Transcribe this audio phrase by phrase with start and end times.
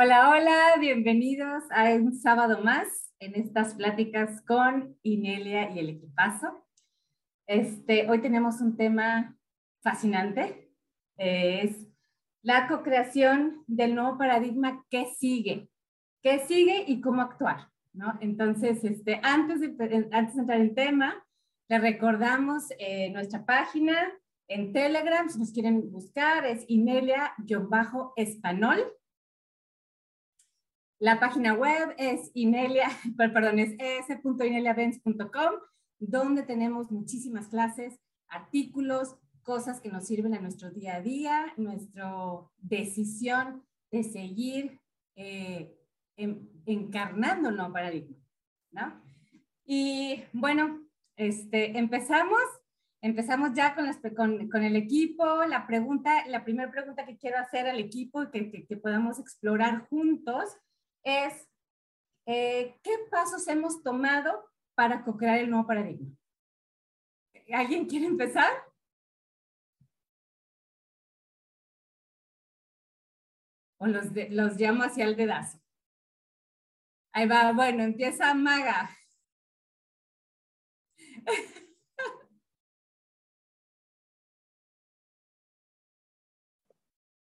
[0.00, 6.64] Hola, hola, bienvenidos a un sábado más en estas pláticas con Inelia y el equipazo.
[7.48, 9.36] Este, hoy tenemos un tema
[9.82, 10.70] fascinante,
[11.16, 11.84] es
[12.44, 15.68] la co-creación del nuevo paradigma, ¿qué sigue?
[16.22, 17.68] ¿Qué sigue y cómo actuar?
[17.92, 18.16] ¿no?
[18.20, 21.26] Entonces, este, antes, de, antes de entrar en tema,
[21.68, 23.96] les recordamos eh, nuestra página
[24.46, 28.92] en Telegram, si nos quieren buscar, es Inelia-Espanol.
[31.00, 35.54] La página web es Inelia, perdón, es es.ineliavents.com,
[36.00, 42.12] donde tenemos muchísimas clases, artículos, cosas que nos sirven a nuestro día a día, nuestra
[42.58, 44.80] decisión de seguir
[45.14, 45.72] eh,
[46.66, 48.16] encarnando el nuevo paradigma,
[48.72, 49.00] ¿no?
[49.64, 50.84] Y bueno,
[51.16, 52.42] este, empezamos,
[53.00, 53.76] empezamos ya
[54.16, 55.44] con, el equipo.
[55.44, 60.56] La pregunta, la primera pregunta que quiero hacer al equipo que, que podamos explorar juntos
[61.04, 61.48] es,
[62.26, 66.14] eh, ¿qué pasos hemos tomado para co-crear el nuevo paradigma?
[67.52, 68.52] ¿Alguien quiere empezar?
[73.80, 75.60] O los, los llamo hacia el dedazo.
[77.12, 78.90] Ahí va, bueno, empieza Maga.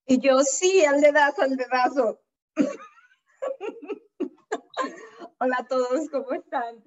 [0.06, 2.20] Y yo sí, al dedazo, al dedazo.
[5.38, 6.84] Hola a todos, ¿cómo están?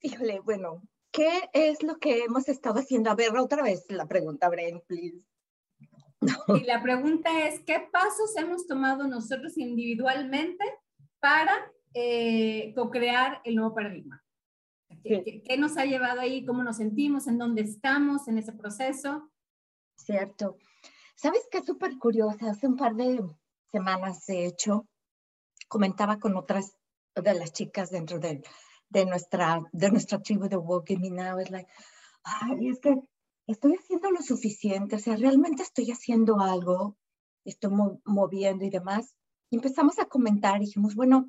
[0.00, 3.10] Híjole, bueno, ¿qué es lo que hemos estado haciendo?
[3.10, 5.22] A ver, otra vez la pregunta, Brent, please.
[6.54, 10.64] Y la pregunta es, ¿qué pasos hemos tomado nosotros individualmente
[11.18, 14.24] para eh, co-crear el nuevo paradigma?
[15.02, 16.44] ¿Qué, ¿Qué, nos ha llevado ahí?
[16.44, 17.26] ¿Cómo nos sentimos?
[17.26, 19.32] ¿En dónde estamos en ese proceso?
[19.96, 20.58] Cierto.
[21.16, 22.50] ¿Sabes qué es súper curiosa?
[22.50, 23.20] Hace un par de
[23.72, 24.86] semanas, de hecho,
[25.68, 26.76] comentaba con otras
[27.14, 28.42] de las chicas dentro de,
[28.88, 31.70] de, nuestra, de nuestra tribu de Walking Me Now, es like,
[32.24, 32.94] ay, es que
[33.46, 36.96] estoy haciendo lo suficiente, o sea, realmente estoy haciendo algo,
[37.44, 37.72] estoy
[38.04, 39.14] moviendo y demás.
[39.50, 41.28] Y empezamos a comentar y dijimos, bueno,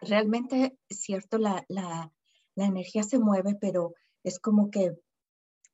[0.00, 2.12] realmente es cierto, la, la,
[2.54, 4.96] la energía se mueve, pero es como que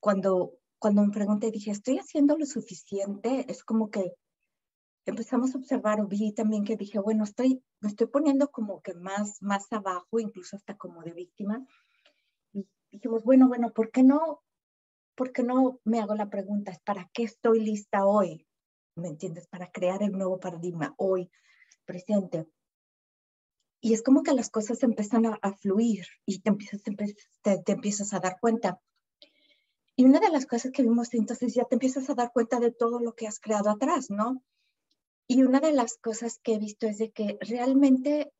[0.00, 3.46] cuando, cuando me pregunté, dije, ¿estoy haciendo lo suficiente?
[3.48, 4.14] Es como que
[5.06, 9.42] empezamos a observar vi también que dije, bueno, estoy, me estoy poniendo como que más,
[9.42, 11.66] más abajo, incluso hasta como de víctima.
[12.52, 14.42] Y dijimos, bueno, bueno, ¿por qué no,
[15.14, 18.46] por qué no me hago la pregunta, ¿para qué estoy lista hoy?
[18.96, 19.46] ¿Me entiendes?
[19.48, 21.30] Para crear el nuevo paradigma hoy,
[21.84, 22.46] presente.
[23.80, 27.72] Y es como que las cosas empiezan a, a fluir y te empiezas, te, te
[27.72, 28.80] empiezas a dar cuenta.
[29.96, 32.72] Y una de las cosas que vimos entonces ya te empiezas a dar cuenta de
[32.72, 34.42] todo lo que has creado atrás, ¿no?
[35.26, 38.32] Y una de las cosas que he visto es de que realmente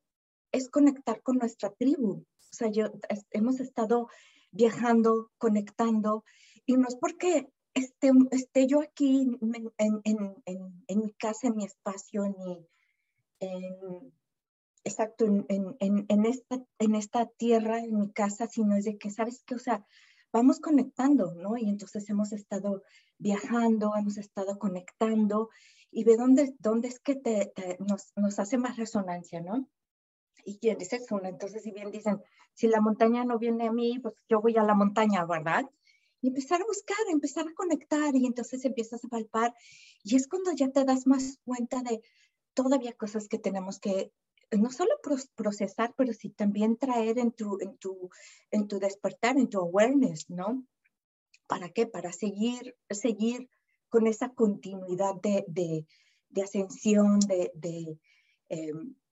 [0.51, 2.11] es conectar con nuestra tribu.
[2.11, 2.91] O sea, yo,
[3.31, 4.07] hemos estado
[4.51, 6.23] viajando, conectando,
[6.65, 10.01] y no es porque esté, esté yo aquí en, en,
[10.45, 12.67] en, en, mi casa, en mi espacio, ni
[13.39, 14.13] en,
[14.83, 19.55] exacto, en, esta, en esta tierra, en mi casa, sino es de que, ¿sabes qué?
[19.55, 19.85] O sea,
[20.35, 21.55] vamos conectando, ¿no?
[21.55, 22.83] Y entonces hemos estado
[23.17, 25.49] viajando, hemos estado conectando
[25.91, 29.69] y ve dónde, dónde es que te, nos, nos, hace más resonancia, ¿no?
[30.43, 32.21] Y quién dice eso, entonces si bien dicen,
[32.53, 35.63] si la montaña no viene a mí, pues yo voy a la montaña, ¿verdad?
[36.19, 39.53] Y empezar a buscar, empezar a conectar y entonces empiezas a palpar
[40.03, 42.01] y es cuando ya te das más cuenta de
[42.53, 44.11] todavía cosas que tenemos que
[44.51, 44.91] no solo
[45.35, 48.09] procesar, pero sí también traer en tu, en tu,
[48.51, 50.65] en tu despertar, en tu awareness, ¿no?
[51.47, 51.87] ¿Para qué?
[51.87, 53.49] Para seguir, seguir
[53.89, 55.85] con esa continuidad de, de,
[56.29, 57.99] de ascensión, de, de
[58.49, 58.71] eh,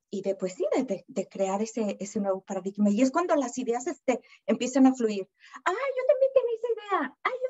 [0.09, 0.65] y de, pues sí,
[1.07, 2.91] de, crear ese, ese nuevo paradigma.
[2.91, 5.27] Y es cuando las ideas este, empiezan a fluir.
[5.65, 7.17] Ah, yo también tenía esa idea.
[7.23, 7.42] También.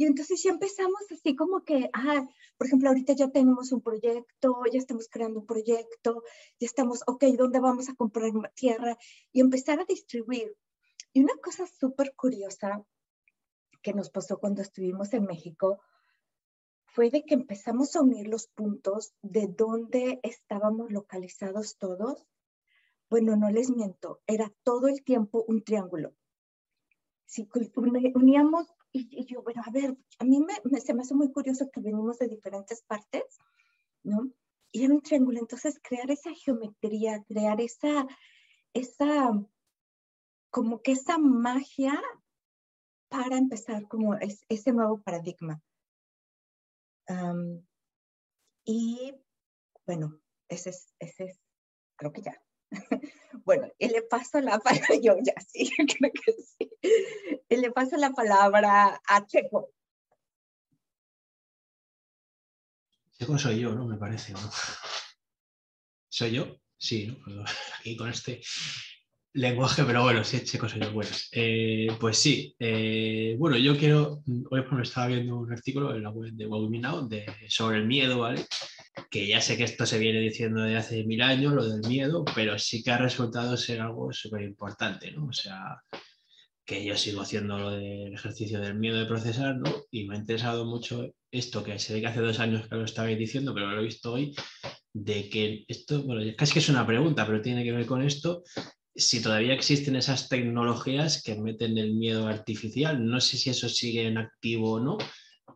[0.00, 4.62] Y entonces ya empezamos así como que, ah, por ejemplo, ahorita ya tenemos un proyecto,
[4.72, 6.22] ya estamos creando un proyecto,
[6.58, 8.96] ya estamos, ok, ¿dónde vamos a comprar tierra?
[9.30, 10.56] Y empezar a distribuir.
[11.12, 12.82] Y una cosa súper curiosa
[13.82, 15.82] que nos pasó cuando estuvimos en México
[16.86, 22.24] fue de que empezamos a unir los puntos de dónde estábamos localizados todos.
[23.10, 26.14] Bueno, no les miento, era todo el tiempo un triángulo.
[27.26, 27.46] Si
[28.14, 31.80] uníamos, y, yo, bueno, a ver, a mí me, se me hace muy curioso que
[31.80, 33.38] venimos de diferentes partes,
[34.02, 34.30] ¿no?
[34.72, 38.06] Y era un triángulo, entonces crear esa geometría, crear esa,
[38.72, 39.32] esa,
[40.50, 42.00] como que esa magia
[43.08, 45.62] para empezar como es, ese nuevo paradigma
[48.64, 49.14] y
[49.86, 51.40] bueno, ese es, ese es,
[51.96, 52.42] creo que ya.
[53.44, 56.70] Bueno, y le paso la palabra, yo ya sí, creo que sí.
[57.50, 59.70] Le paso la palabra a Checo.
[63.18, 63.86] Checo soy yo, ¿no?
[63.86, 64.50] Me parece, ¿no?
[66.08, 66.60] ¿Soy yo?
[66.78, 67.44] Sí, ¿no?
[67.80, 68.40] Aquí con este
[69.32, 70.92] lenguaje, pero bueno, sí, Checo soy yo.
[70.92, 76.04] Bueno, eh, pues sí, eh, bueno, yo quiero, hoy por estaba viendo un artículo en
[76.04, 78.46] la web de Webminao de, sobre el miedo, ¿vale?
[79.10, 82.24] Que ya sé que esto se viene diciendo de hace mil años, lo del miedo,
[82.32, 85.26] pero sí que ha resultado ser algo súper importante, ¿no?
[85.26, 85.82] O sea,
[86.70, 89.74] que yo sigo haciendo lo del ejercicio del miedo de procesar, ¿no?
[89.90, 92.84] Y me ha interesado mucho esto que se ve que hace dos años que lo
[92.84, 94.36] estabais diciendo, pero lo he visto hoy,
[94.92, 98.44] de que esto, bueno, casi que es una pregunta, pero tiene que ver con esto,
[98.94, 103.04] si todavía existen esas tecnologías que meten el miedo artificial.
[103.04, 104.96] No sé si eso sigue en activo o no,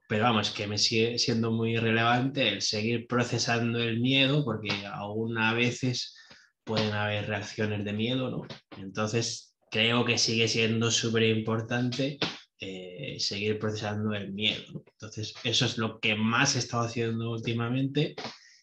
[0.08, 5.38] pero vamos, que me sigue siendo muy relevante el seguir procesando el miedo, porque aún
[5.38, 6.16] a veces
[6.64, 8.42] pueden haber reacciones de miedo, ¿no?
[8.78, 12.16] Entonces, creo que sigue siendo súper importante
[12.60, 14.84] eh, seguir procesando el miedo.
[14.92, 18.14] Entonces, eso es lo que más he estado haciendo últimamente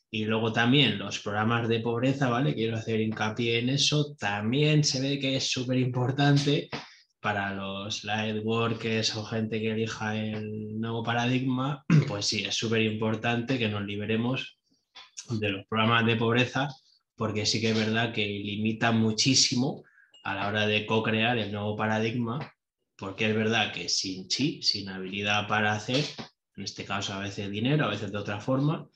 [0.09, 2.55] y luego también los programas de pobreza, ¿vale?
[2.55, 4.15] Quiero hacer hincapié en eso.
[4.17, 6.69] También se ve que es súper importante
[7.19, 11.83] para los light workers o gente que elija el nuevo paradigma.
[12.07, 14.57] Pues sí, es súper importante que nos liberemos
[15.29, 16.69] de los programas de pobreza,
[17.17, 19.83] porque sí que es verdad que limita muchísimo
[20.23, 22.53] a la hora de co-crear el nuevo paradigma,
[22.97, 26.05] porque es verdad que sin chi, sin habilidad para hacer,
[26.55, 28.87] en este caso a veces dinero, a veces de otra forma,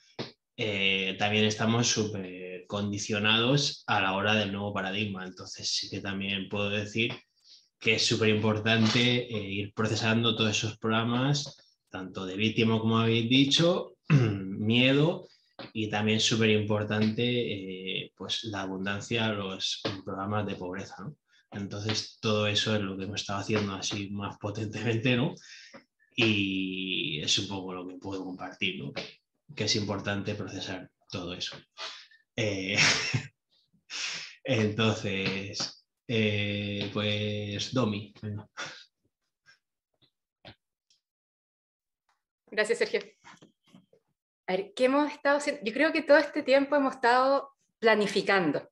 [0.58, 5.26] eh, también estamos súper condicionados a la hora del nuevo paradigma.
[5.26, 7.14] Entonces sí que también puedo decir
[7.80, 11.58] que es súper importante eh, ir procesando todos esos programas,
[11.90, 15.28] tanto de víctima como habéis dicho, miedo
[15.74, 20.96] y también súper importante eh, pues la abundancia, los programas de pobreza.
[21.52, 25.34] Entonces todo eso es lo que hemos estado haciendo así más potentemente, ¿no?
[26.16, 28.94] Y es un poco lo que puedo compartir, ¿no?
[29.54, 31.58] que es importante procesar todo eso.
[32.36, 32.78] Eh,
[34.44, 38.14] entonces, eh, pues Domi.
[42.52, 43.15] Gracias, Sergio.
[44.48, 45.62] A ver, ¿qué hemos estado haciendo?
[45.64, 48.70] Yo creo que todo este tiempo hemos estado planificando.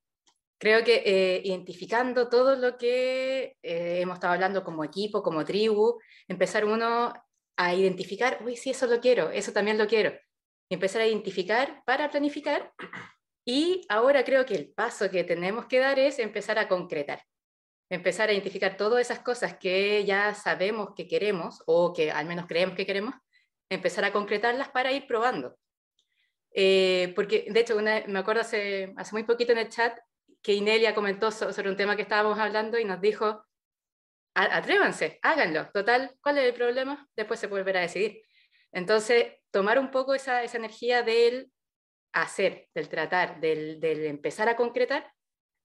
[0.59, 6.63] Creo que eh, identificando todo lo que hemos estado hablando como equipo, como tribu, empezar
[6.63, 7.13] uno
[7.57, 10.13] a identificar, uy, sí, eso lo quiero, eso también lo quiero
[10.73, 12.73] empezar a identificar para planificar.
[13.45, 17.23] Y ahora creo que el paso que tenemos que dar es empezar a concretar,
[17.89, 22.45] empezar a identificar todas esas cosas que ya sabemos que queremos o que al menos
[22.47, 23.15] creemos que queremos,
[23.69, 25.57] empezar a concretarlas para ir probando.
[26.53, 29.97] Eh, porque, de hecho, me acuerdo hace, hace muy poquito en el chat
[30.41, 33.45] que Inelia comentó sobre un tema que estábamos hablando y nos dijo,
[34.33, 35.69] atrévanse, háganlo.
[35.71, 37.07] Total, ¿cuál es el problema?
[37.15, 38.21] Después se volverá a decidir.
[38.71, 41.51] Entonces, tomar un poco esa, energía del
[42.11, 45.11] hacer, del tratar, del, empezar a concretar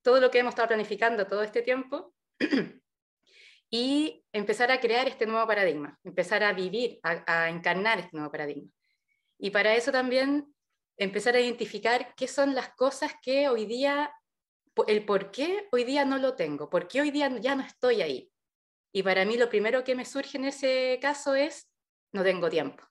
[0.01, 2.13] todo lo que hemos estado planificando todo este tiempo
[3.69, 8.69] y empezar a crear este nuevo paradigma, empezar a vivir, a, encarnar este nuevo paradigma.
[9.39, 10.53] Y para eso también
[10.99, 14.13] empezar a identificar qué son las cosas que hoy día,
[14.87, 18.01] el por qué hoy día no lo tengo, por qué hoy día ya no estoy
[18.01, 18.31] ahí.
[18.91, 21.69] Y para mí lo primero que me surge en ese caso es,
[22.11, 22.83] no tengo tiempo.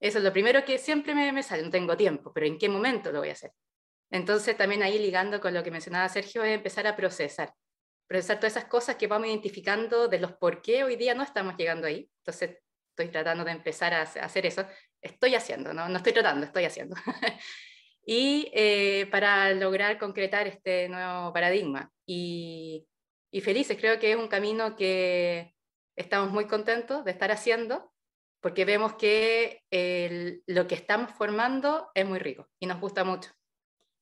[0.00, 3.12] Eso es lo primero que siempre me, sale, no tengo tiempo, pero ¿en qué momento
[3.12, 3.52] lo voy a hacer?
[4.10, 7.52] Entonces también ahí ligando con lo que mencionaba Sergio es empezar a procesar,
[8.06, 11.56] procesar todas esas cosas que vamos identificando de los por qué hoy día no estamos
[11.56, 12.10] llegando ahí.
[12.18, 12.58] Entonces
[12.96, 14.66] estoy tratando de empezar a hacer eso.
[15.02, 16.96] Estoy haciendo, no, no estoy tratando, estoy haciendo.
[18.06, 21.92] y eh, para lograr concretar este nuevo paradigma.
[22.06, 22.86] Y,
[23.30, 25.54] y felices, creo que es un camino que
[25.96, 27.92] estamos muy contentos de estar haciendo
[28.40, 29.62] porque vemos que
[30.46, 33.30] lo que estamos formando es muy rico y nos gusta mucho.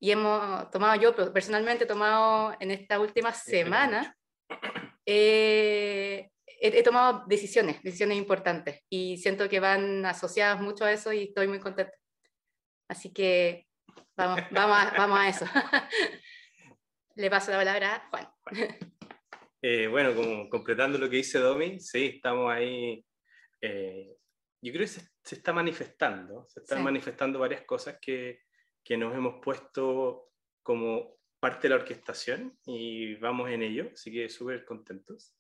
[0.01, 4.15] Y hemos tomado, yo personalmente he tomado en esta última semana,
[5.07, 6.31] eh,
[6.67, 11.49] he, tomado decisiones, decisiones importantes y siento que van asociadas mucho a eso y estoy
[11.49, 11.97] muy contenta.
[12.89, 13.67] Así que
[14.17, 15.47] vamos, vamos, a, vamos a eso.
[17.17, 18.29] Le paso la palabra a Juan.
[19.63, 23.05] Eh, bueno, como completando lo que dice Domi, sí, estamos ahí
[23.61, 24.17] eh,
[24.61, 28.41] yo creo que se, está manifestando, se están manifestando varias cosas que,
[28.83, 34.29] que, nos hemos puesto como parte de la orquestación y vamos en ello, así que
[34.29, 35.35] súper contentos.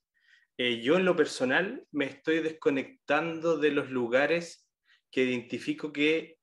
[0.57, 4.69] Eh, yo en lo personal me estoy desconectando de los lugares
[5.11, 6.39] que identifico que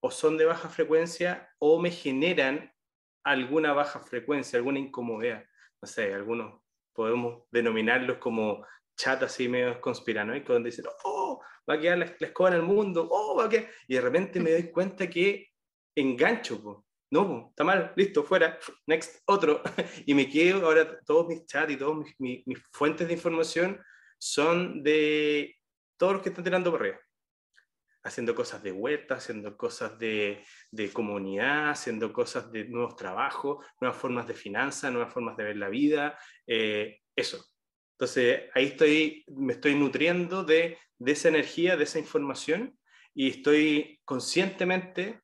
[0.00, 2.72] o son de baja frecuencia o me generan
[3.24, 5.44] alguna baja frecuencia, alguna incomodidad.
[5.80, 6.60] No sé, algunos
[6.92, 12.50] podemos denominarlos como chat así medio conspiranoicos, donde dicen, oh, va a quedar la, escoba
[12.50, 13.68] en el mundo, oh, va a quedar...
[13.88, 15.48] Y de repente me doy cuenta que
[15.94, 16.83] engancho,
[17.14, 19.62] no, está mal, listo, fuera, next, otro.
[20.04, 23.80] y me quedo, ahora todos mis chats y todas mis, mis, fuentes de información
[24.18, 25.56] son de
[25.96, 26.98] todos los que están tirando arriba.
[28.02, 33.96] Haciendo cosas de vuelta, haciendo cosas de, de comunidad, haciendo cosas de nuevos trabajos, nuevas
[33.96, 36.18] formas de finanzas, nuevas formas de ver la vida,
[36.48, 37.46] eh, eso.
[37.92, 42.76] Entonces ahí estoy, me estoy nutriendo de, de esa energía, de esa información
[43.14, 45.23] y estoy conscientemente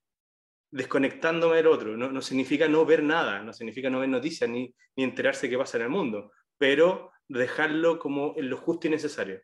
[0.70, 1.96] desconectándome del otro.
[1.96, 5.58] No, no, significa no ver nada, no significa no ver noticias ni, ni enterarse qué
[5.58, 9.40] pasa en el mundo, pero dejarlo como en lo justo y necesario.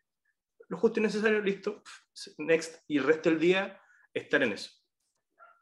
[0.69, 1.83] Lo justo y necesario, listo,
[2.37, 3.81] next, y el resto del día
[4.13, 4.71] estar en eso.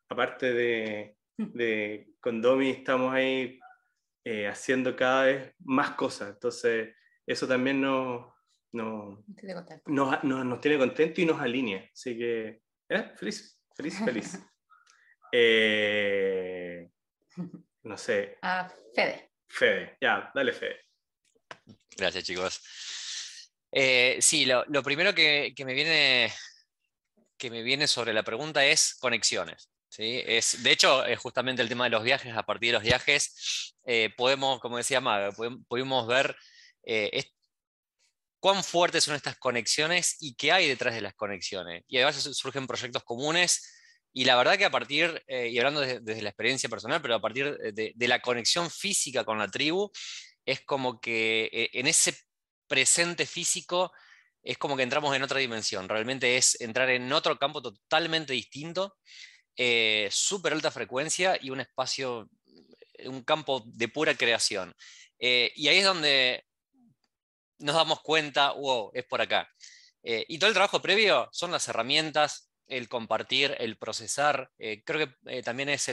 [0.09, 1.51] Aparte de, hmm.
[1.53, 3.59] de con Domi estamos ahí
[4.23, 6.95] eh, haciendo cada vez más cosas, entonces
[7.27, 8.33] eso también nos,
[8.71, 9.23] no,
[9.85, 11.89] nos, nos, tiene contento y nos alinea.
[11.93, 13.11] Así que, ¿eh?
[13.15, 14.39] feliz, feliz, feliz.
[15.37, 16.89] Eh,
[17.83, 18.37] no sé.
[18.41, 19.31] Ah, Fede.
[19.45, 20.79] Fede, ya, dale Fede.
[21.97, 22.61] Gracias, chicos.
[23.69, 26.33] Eh, sí, lo, primero que, me viene,
[27.37, 29.69] que me viene sobre la pregunta es conexiones.
[29.89, 30.23] ¿sí?
[30.25, 32.33] Es, de hecho, es justamente el tema de los viajes.
[32.33, 35.33] A partir de los viajes, eh, podemos, como decía Maga,
[35.67, 36.33] pudimos ver
[38.39, 41.83] cuán fuertes son estas conexiones y qué hay detrás de las conexiones.
[41.87, 43.74] Y además surgen proyectos comunes
[44.17, 47.19] y la verdad que a partir, eh, y hablando desde la experiencia personal, pero a
[47.19, 49.91] partir de, la conexión física con la tribu,
[50.45, 52.17] es como que eh, en ese
[52.65, 53.91] presente físico
[54.41, 55.89] es como que entramos en otra dimensión.
[55.89, 58.95] Realmente es entrar en otro campo totalmente distinto,
[59.57, 62.29] eh, súper alta frecuencia y un espacio,
[63.03, 64.73] un campo de pura creación.
[65.19, 66.45] y ahí es donde
[67.59, 69.49] nos damos cuenta, wow, es por acá.
[70.03, 74.51] y todo el trabajo previo son las herramientas, el compartir, el procesar.
[74.57, 75.89] Eh, creo que eh, también es,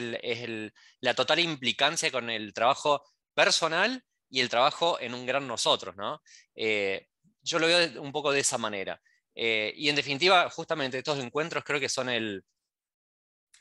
[1.01, 3.03] la total implicancia con el trabajo
[3.35, 5.97] personal y el trabajo en un gran nosotros.
[5.97, 6.23] ¿no?
[6.55, 7.09] Eh,
[7.43, 9.01] yo lo veo un poco de esa manera.
[9.35, 12.45] y en definitiva, justamente estos encuentros creo que son el,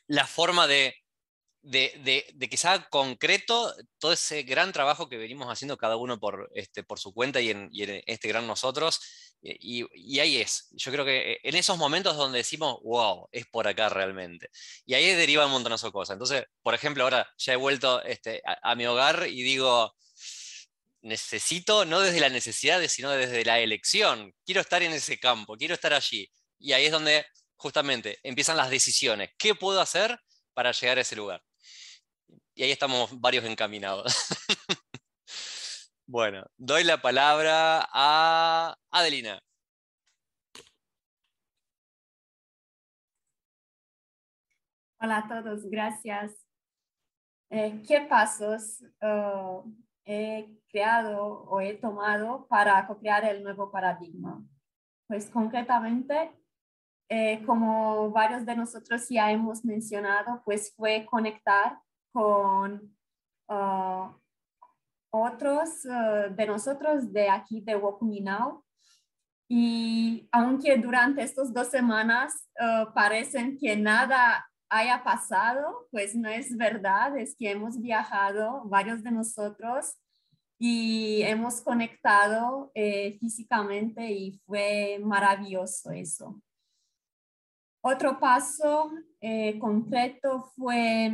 [0.08, 0.96] la forma de,
[1.64, 6.84] de, que sea concreto todo ese gran trabajo que venimos haciendo cada uno por, este,
[6.84, 9.00] por su cuenta y en, y en este gran nosotros
[9.44, 10.68] y, ahí es.
[10.72, 14.50] Yo creo que eh, en esos momentos donde decimos, wow, es por acá realmente.
[14.86, 16.14] Y ahí deriva un montón de cosas.
[16.14, 19.94] Entonces, por ejemplo, ahora ya he vuelto este, a, mi hogar y digo,
[21.02, 24.34] necesito, no desde la necesidad, sino desde la elección.
[24.46, 26.30] Quiero estar en ese campo, quiero estar allí.
[26.60, 27.26] Y ahí es donde
[27.56, 29.32] justamente empiezan las decisiones.
[29.38, 30.20] ¿Qué puedo hacer
[30.54, 31.44] para llegar a ese lugar?
[32.54, 34.14] Y ahí estamos varios encaminados.
[36.08, 39.42] Bueno, doy la palabra a Adelina.
[45.00, 46.34] Hola a todos, gracias.
[47.50, 49.64] Eh, ¿Qué pasos eh,
[50.04, 54.44] he creado o he tomado para crear el nuevo paradigma?
[55.08, 56.38] Pues concretamente,
[57.08, 61.80] eh, como varios de nosotros ya hemos mencionado, pues fue conectar
[62.12, 62.92] con
[65.12, 68.64] otros eh, de nosotros de aquí de Wokuminau.
[69.50, 76.56] Y aunque durante estas dos semanas uh, parecen que nada haya pasado, pues no es
[76.56, 79.98] verdad, es que hemos viajado varios de nosotros
[80.58, 86.42] y hemos conectado eh, físicamente y fue maravilloso eso.
[87.84, 88.90] Otro paso
[89.20, 91.12] eh, concreto fue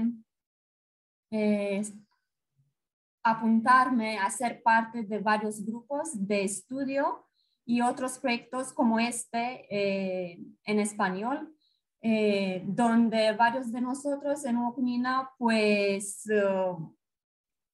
[3.24, 7.26] apuntarme a ser parte de varios grupos de estudio
[7.66, 11.54] y otros proyectos como este eh, en español,
[12.02, 16.96] eh, donde varios de nosotros en Okumina pues uh,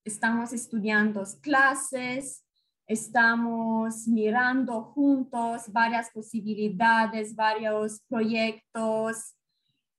[0.03, 2.43] estamos estudiando clases,
[2.88, 9.36] estamos mirando juntos varias posibilidades, varios proyectos,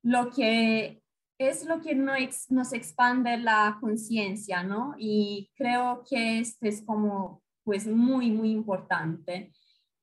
[0.02, 1.03] lo que
[1.38, 4.94] es lo que nos expande la conciencia, ¿no?
[4.98, 9.52] Y creo que este es como, pues, muy, muy importante.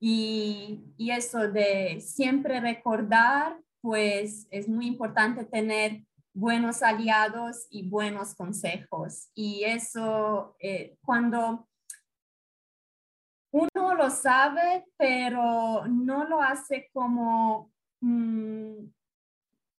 [0.00, 8.34] Y, y, eso de siempre recordar, pues, es muy importante tener buenos aliados y buenos
[8.34, 9.30] consejos.
[9.34, 11.68] Y eso, eh, cuando
[13.52, 17.70] uno lo sabe, pero no lo hace como...
[18.00, 18.86] Mm,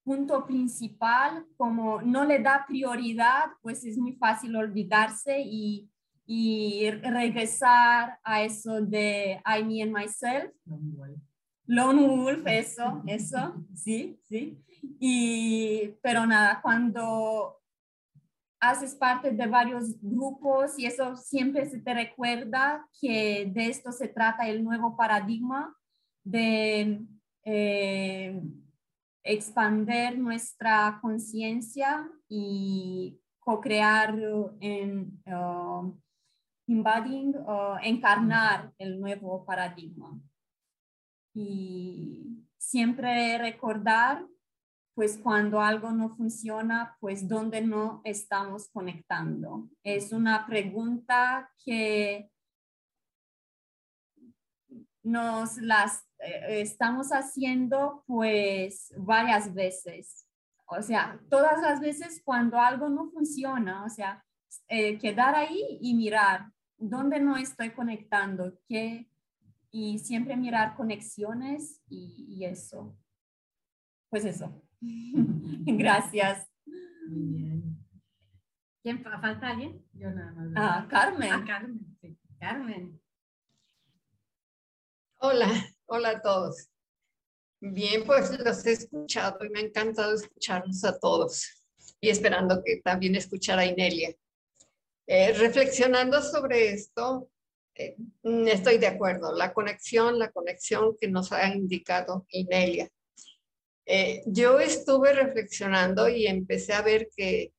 [0.03, 5.89] punto principal, como no le da prioridad, pues es muy fácil olvidarse y,
[6.25, 10.51] y regresar a eso de I, me and myself.
[11.65, 14.61] Lone Wolf, eso, eso, sí, sí.
[14.99, 17.57] Y, pero nada, cuando
[18.59, 24.07] haces parte de varios grupos y eso siempre se te recuerda que de esto se
[24.07, 25.75] trata el nuevo paradigma
[26.23, 27.01] de
[27.43, 28.41] eh,
[29.23, 34.15] expander nuestra conciencia y co-crear
[34.59, 35.97] en uh,
[36.67, 40.19] embodying, uh, encarnar el nuevo paradigma.
[41.33, 44.25] Y siempre recordar,
[44.95, 49.69] pues cuando algo no funciona, pues dónde no estamos conectando.
[49.83, 52.29] Es una pregunta que
[55.03, 56.05] nos las
[56.47, 60.27] estamos haciendo pues varias veces.
[60.65, 64.23] O sea, todas las veces cuando algo no funciona, o sea,
[64.67, 69.09] eh, quedar ahí y mirar dónde no estoy conectando, qué,
[69.71, 72.95] y siempre mirar conexiones y, y eso.
[74.09, 74.63] Pues eso.
[74.81, 76.47] Gracias.
[77.09, 77.77] Muy bien.
[78.83, 79.83] ¿Quién falta alguien?
[79.93, 80.53] Yo nada más.
[80.55, 81.31] Ah, Carmen.
[81.31, 82.17] Ah, Carmen, sí.
[82.37, 82.99] Carmen.
[85.19, 85.47] Hola,
[85.95, 86.69] hola a todos.
[87.61, 91.63] Bien, pues los he escuchado y me ha encantado escucharlos a todos
[92.01, 94.15] y esperando que también escuchara a Inelia.
[95.05, 97.29] Eh, reflexionando sobre esto,
[97.75, 102.89] eh, estoy de acuerdo, la conexión, la conexión que nos ha indicado Inelia.
[103.85, 107.53] Eh, yo estuve reflexionando y empecé a ver que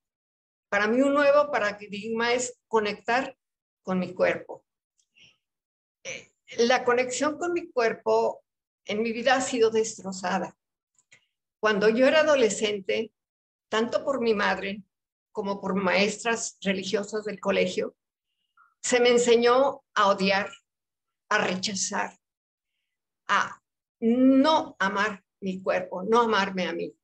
[0.68, 3.36] para mí un nuevo paradigma es conectar
[3.84, 4.63] con mi cuerpo
[6.58, 8.42] la conexión con mi cuerpo
[8.84, 10.56] en mi vida ha sido destrozada.
[11.60, 13.12] Cuando yo era adolescente,
[13.68, 14.82] tanto por mi madre
[15.32, 17.96] como por maestras religiosas del colegio,
[18.82, 20.50] se me enseñó a odiar,
[21.30, 22.18] a rechazar,
[23.28, 23.60] a
[24.00, 26.94] no amar mi cuerpo, no amarme a mí.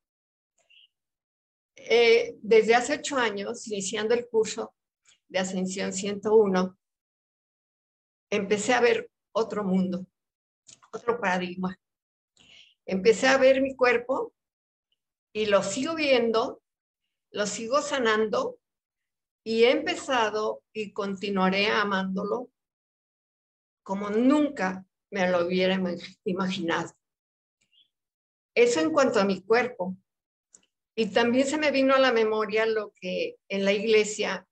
[1.74, 4.74] Eh, desde hace ocho años, iniciando el curso
[5.28, 6.78] de Ascensión 101,
[8.28, 10.06] empecé a ver otro mundo,
[10.92, 11.78] otro paradigma.
[12.86, 14.32] Empecé a ver mi cuerpo
[15.32, 16.62] y lo sigo viendo,
[17.30, 18.58] lo sigo sanando
[19.44, 22.50] y he empezado y continuaré amándolo
[23.82, 25.80] como nunca me lo hubiera
[26.24, 26.92] imaginado.
[28.54, 29.96] Eso en cuanto a mi cuerpo.
[30.94, 34.46] Y también se me vino a la memoria lo que en la iglesia,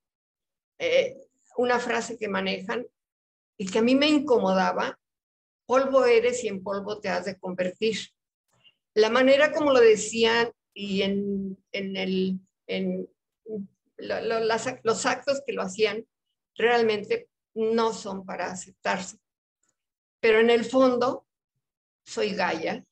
[0.78, 1.16] eh,
[1.56, 2.86] una frase que manejan,
[3.58, 4.98] y que a mí me incomodaba,
[5.66, 7.98] polvo eres y en polvo te has de convertir.
[8.94, 13.08] La manera como lo decían y en, en, el, en
[13.98, 16.06] los actos que lo hacían
[16.54, 19.18] realmente no son para aceptarse.
[20.20, 21.26] Pero en el fondo,
[22.04, 22.84] soy Gaia,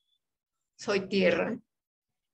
[0.76, 1.58] soy tierra.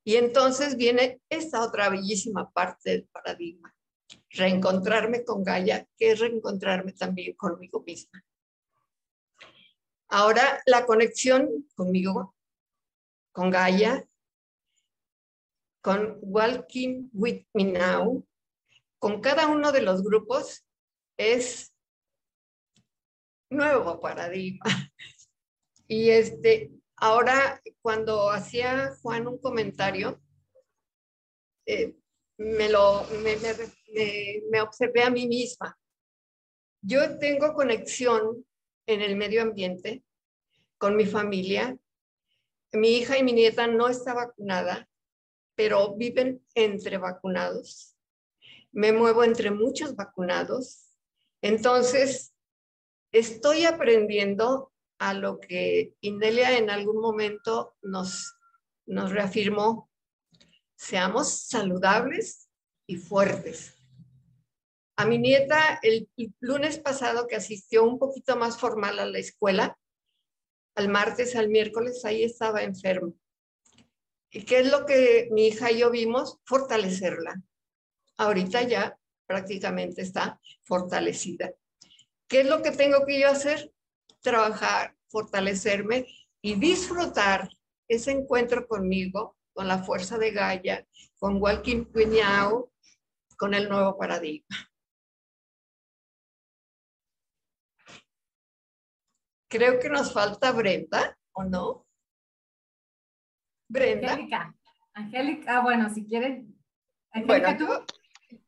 [0.05, 3.75] Y entonces viene esta otra bellísima parte del paradigma
[4.33, 8.25] reencontrarme con Gaia, que es reencontrarme también conmigo misma.
[10.09, 12.35] Ahora la conexión conmigo,
[13.33, 14.07] con Gaia,
[15.81, 18.27] con Walking with Me Now,
[18.99, 20.65] con cada uno de los grupos
[21.17, 21.75] es
[23.51, 24.67] nuevo paradigma.
[25.89, 30.23] Y este, ahora cuando hacía Juan un comentario,
[31.67, 31.97] eh,
[32.43, 33.37] me lo me,
[34.51, 35.79] me, observé a mí misma.
[36.81, 38.45] Yo tengo conexión
[38.87, 40.03] en el medio ambiente
[40.79, 41.79] con mi familia.
[42.73, 44.89] Mi hija y mi nieta no está vacunada,
[45.55, 47.97] pero viven entre vacunados.
[48.73, 50.97] Me muevo entre muchos vacunados.
[51.43, 52.35] Entonces,
[53.13, 58.35] estoy aprendiendo a lo que Indelia en algún momento nos,
[58.87, 59.92] nos reafirmó.
[60.83, 62.49] Seamos saludables
[62.89, 63.77] y fuertes.
[64.97, 69.79] A mi nieta, el, lunes pasado que asistió un poquito más formal a la escuela,
[70.75, 73.15] al martes, al miércoles, ahí estaba enfermo.
[74.29, 76.41] ¿Y qué es lo que mi hija y yo vimos?
[76.45, 77.41] Fortalecerla.
[78.17, 81.53] Ahorita ya prácticamente está fortalecida.
[82.27, 83.73] ¿Qué es lo que tengo que yo hacer?
[84.21, 86.09] Trabajar, fortalecerme
[86.43, 87.49] y disfrutar
[87.87, 90.87] ese encuentro conmigo, con la fuerza de Gaia,
[91.19, 92.73] con Walking Piñao,
[93.37, 94.57] con el nuevo paradigma.
[99.49, 101.87] Creo que nos falta Brenda, ¿o no?
[103.69, 104.19] Brenda.
[104.95, 106.57] Angélica, ah, bueno, si quieren.
[107.13, 107.67] Angélica, tú.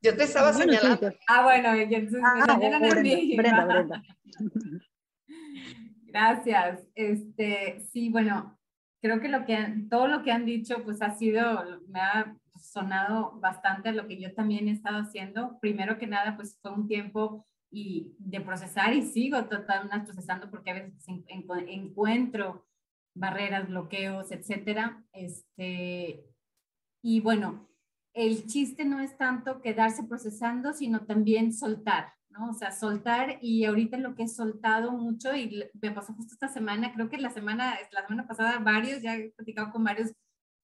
[0.00, 1.12] Yo, te estaba señalando.
[1.28, 3.36] ah, bueno, entonces ah, me señalan a mí.
[3.36, 4.02] Brenda, Brenda.
[6.06, 6.86] Gracias.
[6.94, 8.58] Este, sí, bueno,
[9.04, 13.38] creo que, lo que todo lo que han dicho pues ha sido, me ha sonado
[13.38, 15.58] bastante a lo que yo también he estado haciendo.
[15.60, 20.70] Primero que nada, pues fue un tiempo y de procesar y sigo totalmente procesando porque
[20.70, 21.04] a veces
[21.66, 22.66] encuentro
[23.14, 25.04] barreras, bloqueos, etcétera.
[25.12, 26.24] Este,
[27.02, 27.68] y bueno,
[28.14, 32.50] el chiste no es tanto quedarse procesando, sino también soltar, ¿no?
[32.50, 36.48] O sea, soltar y ahorita lo que he soltado mucho y me pasó justo esta
[36.48, 40.12] semana, creo que la semana, la semana pasada varios, ya he platicado con varios,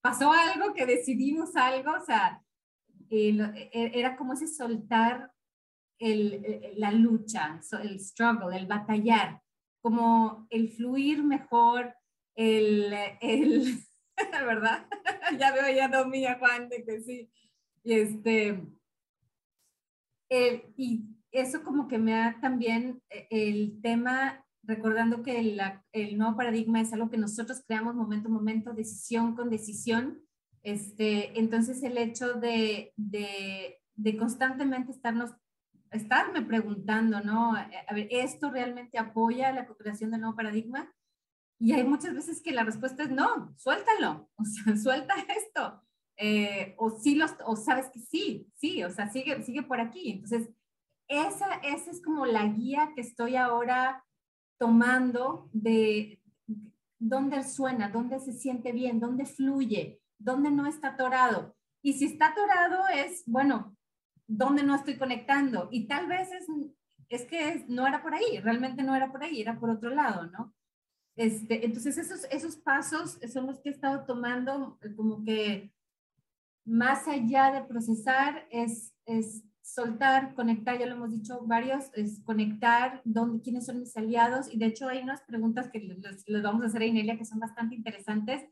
[0.02, 2.42] pasó algo que decidimos algo, o sea,
[3.08, 5.32] e, era como ese soltar
[5.98, 9.40] el, la lucha, el struggle, el batallar,
[9.80, 11.94] como el fluir mejor,
[12.34, 13.78] el, el
[14.46, 14.86] ¿verdad?
[15.38, 17.30] ya veo ya Domi a Juan de que sí.
[17.82, 18.60] Y este,
[20.76, 25.38] y eso como que me da también eh, el tema, recordando que
[25.92, 30.22] el nuevo paradigma es algo que nosotros creamos momento a momento, decisión con decisión.
[30.62, 35.30] Este, entonces el hecho de, de, constantemente estarnos,
[35.90, 37.54] estarme preguntando, ¿no?
[37.54, 40.92] A ver, ¿esto realmente apoya la cooperación del nuevo paradigma?
[41.58, 45.82] Y hay muchas veces que la respuesta es no, suéltalo, o sea, suelta esto.
[46.16, 50.12] Eh, o sí los, o sabes que sí, sí, o sea, sigue, sigue por aquí.
[50.12, 50.50] Entonces,
[51.10, 54.04] esa, esa es como la guía que estoy ahora
[54.58, 56.22] tomando de
[57.00, 61.56] dónde suena, dónde se siente bien, dónde fluye, dónde no está atorado.
[61.82, 63.76] Y si está atorado es, bueno,
[64.28, 65.68] dónde no estoy conectando.
[65.72, 66.46] Y tal vez es,
[67.08, 70.26] es que no era por ahí, realmente no era por ahí, era por otro lado,
[70.26, 70.54] ¿no?
[71.16, 75.72] Este, entonces, esos, esos pasos son los que he estado tomando, como que
[76.64, 83.00] más allá de procesar, es, es soltar, conectar, ya lo hemos dicho varios, es conectar
[83.04, 84.52] dónde, quiénes son mis aliados.
[84.52, 87.24] Y de hecho hay unas preguntas que les, les vamos a hacer a Inelia que
[87.24, 88.42] son bastante interesantes,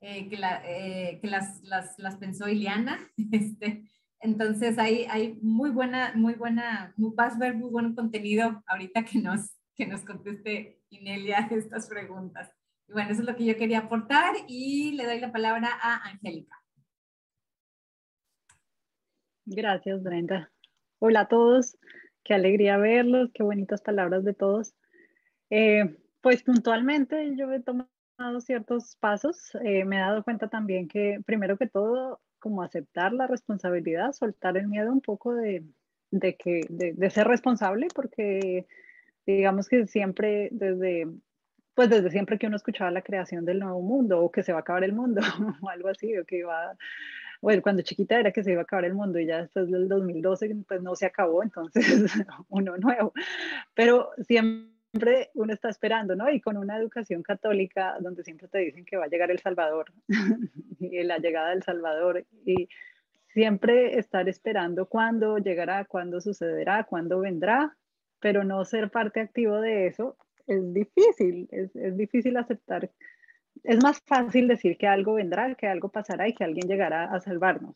[0.00, 2.98] eh, que, la, eh, que las, las, las, pensó Ileana.
[3.32, 3.88] Este,
[4.20, 9.50] entonces hay, hay muy buena, muy buena, vas a muy buen contenido ahorita que nos,
[9.74, 12.50] que nos conteste Inelia estas preguntas.
[12.88, 16.08] Y bueno, eso es lo que yo quería aportar y le doy la palabra a
[16.08, 16.56] Angélica.
[19.46, 20.53] Gracias, Brenda.
[20.98, 21.76] Hola a todos,
[22.22, 24.74] qué alegría verlos, qué bonitas palabras de todos.
[25.50, 31.20] Eh, pues puntualmente yo he tomado ciertos pasos, eh, me he dado cuenta también que
[31.26, 35.64] primero que todo, como aceptar la responsabilidad, soltar el miedo un poco de,
[36.10, 38.66] de que, de ser responsable, porque
[39.26, 41.06] digamos que siempre desde,
[41.74, 44.58] pues desde siempre que uno escuchaba la creación del nuevo mundo o que se va
[44.58, 45.20] a acabar el mundo
[45.62, 46.76] o algo así, o que iba,
[47.44, 49.86] bueno, cuando chiquita era que se iba a acabar el mundo y ya después del
[49.86, 51.84] 2012 pues no se acabó, entonces
[52.48, 53.12] uno nuevo,
[53.74, 56.30] pero siempre uno está esperando, ¿no?
[56.30, 59.92] Y con una educación católica donde siempre te dicen que va a llegar el Salvador
[60.80, 62.66] y la llegada del Salvador y
[63.34, 67.76] siempre estar esperando cuándo llegará, cuándo sucederá, cuándo vendrá,
[68.20, 72.90] pero no ser parte activo de eso es difícil, es, es, difícil aceptar.
[73.64, 77.20] Es más fácil decir que algo vendrá, que algo pasará y que alguien llegará a
[77.20, 77.74] salvarnos.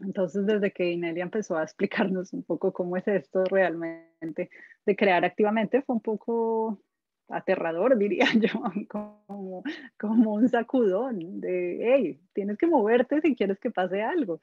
[0.00, 4.50] Entonces, desde que Inelia empezó a explicarnos un poco cómo es esto realmente
[4.84, 6.82] de crear activamente, fue un poco
[7.28, 8.48] aterrador, diría yo,
[8.88, 9.62] como,
[9.98, 14.40] como un sacudón de, hey, tienes que moverte si quieres que pase algo.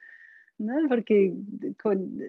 [0.59, 0.87] ¿No?
[0.87, 1.33] Porque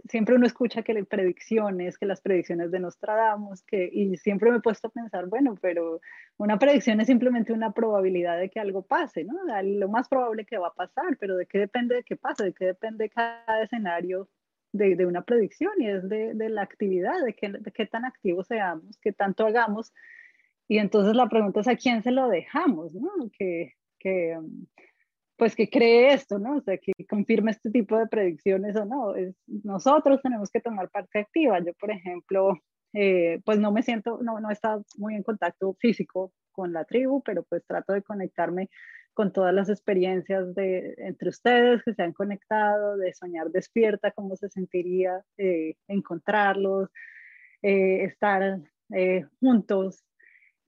[0.08, 4.58] siempre uno escucha que las predicciones, que las predicciones de Nostradamus, que, y siempre me
[4.58, 6.00] he puesto a pensar, bueno, pero
[6.38, 9.34] una predicción es simplemente una probabilidad de que algo pase, ¿no?
[9.62, 12.44] Lo más probable que va a pasar, pero ¿de qué depende de qué pase?
[12.44, 14.28] ¿De qué depende cada escenario
[14.72, 15.72] de, de una predicción?
[15.78, 19.44] Y es de, de la actividad, de, qué, de qué tan activos seamos, qué tanto
[19.44, 19.92] hagamos.
[20.68, 23.10] Y entonces la pregunta es a quién se lo dejamos, ¿no?
[23.36, 24.38] Que, que,
[25.40, 26.58] pues que cree esto, ¿no?
[26.58, 29.14] O sea, que confirme este tipo de predicciones o no.
[29.16, 31.58] Es, nosotros tenemos que tomar parte activa.
[31.64, 32.58] Yo, por ejemplo,
[32.92, 36.84] eh, pues no me siento, no, no he estado muy en contacto físico con la
[36.84, 38.68] tribu, pero pues trato de conectarme
[39.14, 44.36] con todas las experiencias de entre ustedes que se han conectado, de soñar despierta, cómo
[44.36, 46.90] se sentiría eh, encontrarlos,
[47.62, 48.60] eh, estar
[49.40, 50.04] juntos,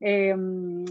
[0.00, 0.86] em,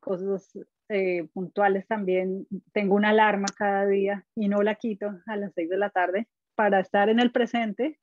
[0.00, 0.50] cosas
[0.88, 2.46] eh, puntuales también.
[2.72, 6.28] Tengo una alarma cada día y no la quito a las 6 de la tarde
[6.54, 7.98] para estar en el presente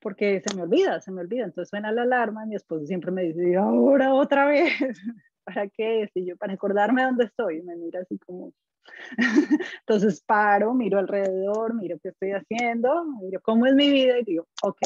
[0.00, 1.44] porque se me olvida, se me olvida.
[1.44, 4.72] Entonces suena la alarma, mi esposo siempre me dice, ahora otra vez?
[5.44, 6.08] ¿Para qué?
[6.14, 7.62] Y yo, para acordarme dónde estoy.
[7.62, 8.52] Me mira así como,
[9.80, 14.46] Entonces paro, miro alrededor, miro qué estoy haciendo, miro cómo es mi vida y digo,
[14.62, 14.78] ok.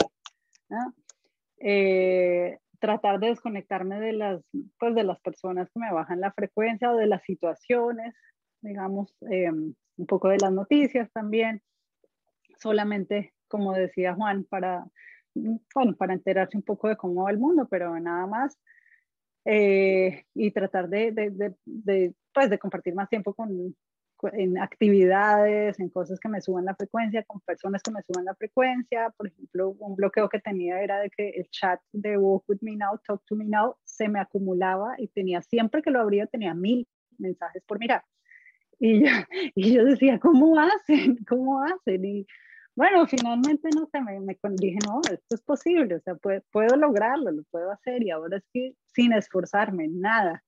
[1.58, 4.42] Eh, tratar de desconectarme de las,
[4.78, 8.14] pues, de las personas que me bajan la frecuencia o de las situaciones,
[8.60, 11.62] digamos, eh, un poco de las noticias también,
[12.58, 14.86] solamente, como decía Juan, para,
[15.34, 18.58] bueno, para enterarse un poco de cómo va el mundo, pero nada más.
[19.44, 23.76] Eh, y tratar de, de, de, pues, de compartir más tiempo con,
[24.32, 28.34] en actividades, en cosas que me suban la frecuencia, con personas que me suban la
[28.34, 29.10] frecuencia.
[29.16, 32.76] Por ejemplo, un bloqueo que tenía era de que el chat de Walk With Me
[32.76, 36.54] Now, Talk To Me Now, se me acumulaba y tenía, siempre que lo abría, tenía
[36.54, 36.86] mil
[37.18, 38.02] mensajes por mirar.
[38.78, 39.06] Y yo,
[39.54, 41.18] y yo decía, ¿cómo hacen?
[41.28, 42.04] ¿Cómo hacen?
[42.04, 42.26] Y
[42.74, 46.76] bueno, finalmente, no sé, me, me dije, no, esto es posible, o sea, puedo, puedo
[46.76, 50.44] lograrlo, lo puedo hacer y ahora es que sin esforzarme, nada,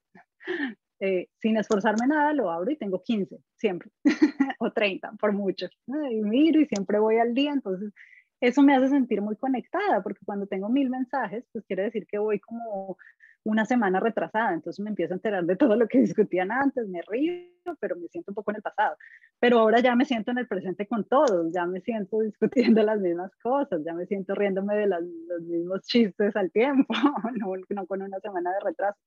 [1.01, 3.91] eh, sin esforzarme nada, lo abro y tengo 15, siempre,
[4.59, 5.69] o 30, por mucho.
[5.87, 7.93] Y miro y siempre voy al día, entonces
[8.41, 12.19] eso me hace sentir muy conectada, porque cuando tengo mil mensajes, pues quiere decir que
[12.19, 12.97] voy como
[13.45, 17.01] una semana retrasada, entonces me empiezo a enterar de todo lo que discutían antes, me
[17.03, 17.45] río,
[17.81, 18.97] pero me siento un poco en el pasado.
[19.41, 23.01] Pero ahora ya me siento en el presente con todos, ya me siento discutiendo las
[23.01, 26.93] mismas cosas, ya me siento riéndome de los mismos chistes al tiempo,
[27.41, 28.99] no, no con una semana de retraso.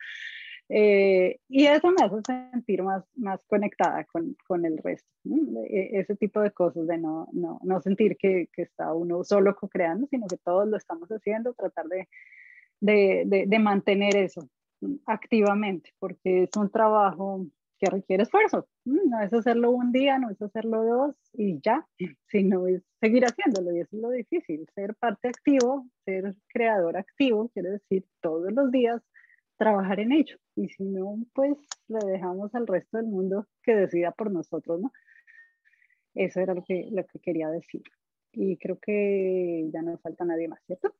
[0.73, 5.09] Eh, y eso me hace sentir más, más conectada con, con el resto.
[5.69, 9.53] E, ese tipo de cosas, de no, no, no sentir que, que, está uno solo
[9.53, 12.07] co-creando, sino que todos lo estamos haciendo, tratar de,
[12.79, 14.47] de, de, mantener eso
[15.07, 17.45] activamente, porque es un trabajo
[17.77, 18.69] que requiere esfuerzo.
[18.85, 21.85] No es hacerlo un día, no es hacerlo dos y ya,
[22.27, 24.65] sino es seguir haciéndolo y eso es lo difícil.
[24.73, 29.01] Ser parte activo, ser creador activo, quiere decir todos los días
[29.61, 30.37] trabajar en ello.
[30.55, 31.55] Y si no, pues
[31.87, 34.91] le dejamos al resto del mundo que decida por nosotros, ¿no?
[36.15, 37.83] Eso era lo que, lo que quería decir.
[38.31, 40.95] Y creo que ya no falta nadie más, ¿cierto?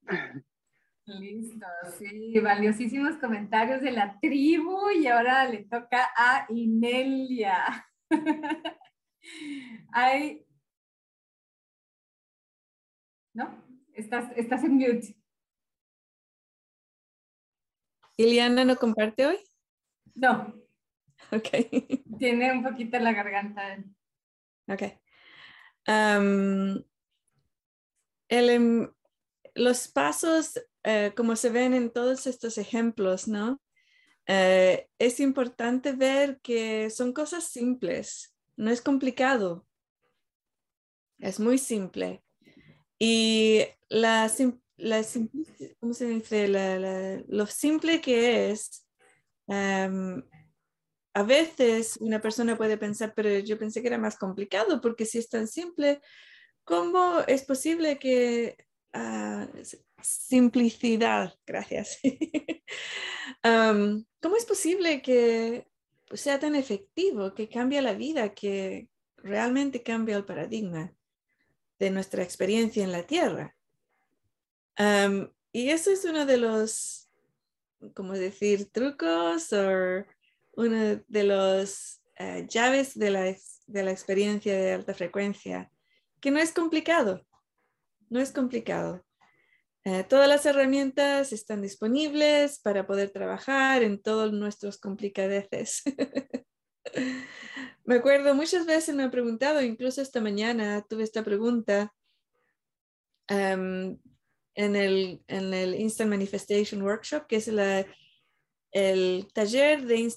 [1.08, 1.65] Listo,
[1.97, 7.88] sí, valiosísimos comentarios de la tribu y ahora le toca a Inelia.
[9.91, 10.45] Hay...
[13.34, 13.63] ¿No?
[13.93, 15.20] Estás, estás en mute.
[18.17, 19.38] ¿Iliana no comparte hoy?
[20.15, 20.54] No.
[21.32, 21.50] Ok.
[22.19, 23.84] Tiene un poquito la garganta.
[24.67, 24.84] Ok.
[25.86, 26.84] Em,
[29.56, 33.62] los pasos, eh, como se ven en todos estos ejemplos, ¿no?
[34.28, 39.65] Eh, es importante ver que son cosas simples, no es complicado,
[41.19, 42.24] es muy simple.
[43.00, 44.30] Y la,
[47.28, 48.86] lo simple que es,
[49.48, 50.24] em,
[51.13, 55.17] a veces una persona puede pensar, pero yo pensé que era más complicado, porque si
[55.17, 56.02] es tan simple,
[56.63, 58.58] ¿cómo es posible que...
[58.94, 59.48] Ah,
[60.02, 62.00] simplicidad, gracias.
[63.44, 65.67] Em, ¿Cómo es posible que
[66.13, 70.94] sea tan efectivo, que cambie la vida, que realmente cambie el paradigma
[71.80, 73.56] de nuestra experiencia en la Tierra?
[74.77, 77.10] Y eso es uno de los,
[77.93, 80.05] como decir, trucos o
[80.53, 83.36] uno de los eh, llaves de la,
[83.67, 85.71] de la experiencia de alta frecuencia,
[86.19, 87.25] que no es complicado,
[88.10, 89.03] no es complicado.
[89.84, 95.81] Eh, todas las herramientas están disponibles para poder trabajar en todos nuestros complicadeces.
[97.84, 101.91] me acuerdo, muchas veces me he preguntado, incluso esta mañana tuve esta pregunta,
[104.55, 107.47] en el, en el Instant Manifestation Workshop, que es
[108.71, 110.13] el taller de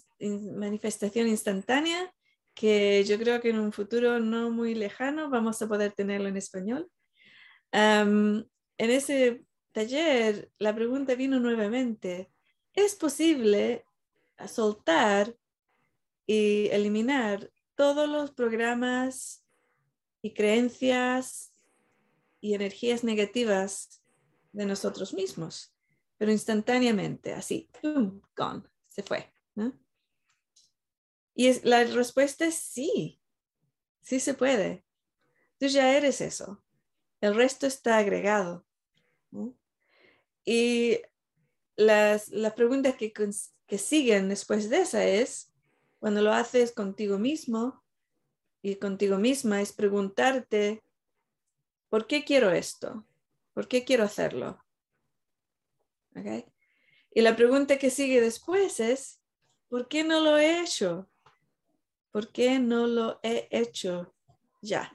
[0.56, 2.12] manifestación instantánea,
[2.54, 6.36] que yo creo que en un futuro no muy lejano vamos a poder tenerlo en
[6.36, 6.88] español.
[7.72, 8.46] en
[8.78, 12.30] ese taller, la pregunta vino nuevamente,
[12.72, 13.84] ¿es posible
[14.46, 15.34] soltar
[16.26, 19.44] y eliminar todos los programas
[20.22, 21.52] y creencias
[22.40, 24.03] y energías negativas
[24.54, 25.74] de nosotros mismos,
[26.16, 29.30] pero instantáneamente, así, boom, gone, se fue.
[31.34, 33.20] Y es, la respuesta es sí,
[34.00, 34.84] sí se puede.
[35.58, 36.64] Tú ya eres eso.
[37.20, 38.64] El resto está agregado.
[40.44, 41.00] Y
[41.74, 45.52] las, preguntas que, que siguen después de esa es,
[45.98, 47.82] cuando lo haces contigo mismo
[48.62, 50.84] y contigo misma, es preguntarte,
[51.88, 53.04] ¿por qué quiero esto?
[53.54, 54.62] ¿Por qué quiero hacerlo?
[57.12, 59.22] Y la pregunta que sigue después es,
[59.68, 61.08] ¿por qué no lo he hecho?
[62.10, 64.14] ¿Por qué no lo he hecho
[64.60, 64.92] ya?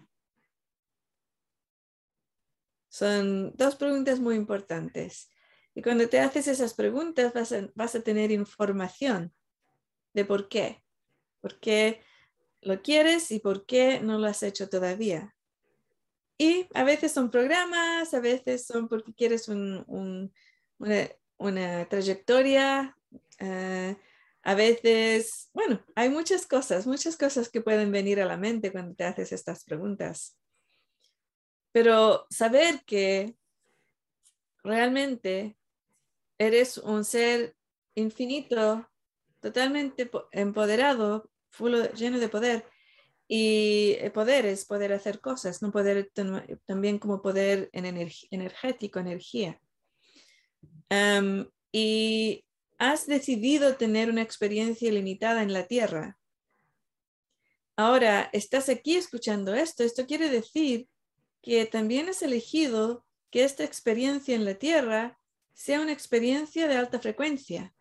[2.89, 5.32] Son dos preguntas muy importantes.
[5.74, 9.34] Y cuando te haces esas preguntas vas a, vas a tener información
[10.13, 10.84] de por qué.
[11.39, 12.04] ¿Por qué
[12.62, 15.36] lo quieres y por qué no lo has hecho todavía?
[16.41, 20.34] Y a veces son programas, a veces son porque quieres un, un,
[20.78, 22.95] una, una, trayectoria,
[23.41, 23.95] uh,
[24.43, 28.95] a veces, bueno, hay muchas cosas, muchas cosas que pueden venir a la mente cuando
[28.95, 30.38] te haces estas preguntas.
[31.73, 33.36] Pero saber que
[34.63, 35.58] realmente
[36.38, 37.58] eres un ser
[37.95, 38.89] infinito,
[39.41, 41.30] totalmente empoderado,
[41.95, 42.65] lleno de poder.
[43.32, 46.12] Y poder es poder hacer cosas, no poder
[46.65, 49.62] también como poder en energético, energía.
[51.72, 52.44] Y
[52.80, 56.18] has decidido tener una experiencia limitada en la Tierra.
[57.76, 59.84] Ahora, estás aquí escuchando esto.
[59.84, 60.89] Esto quiere decir
[61.44, 65.20] que también has elegido que esta experiencia en la Tierra
[65.54, 67.76] sea una experiencia de alta frecuencia.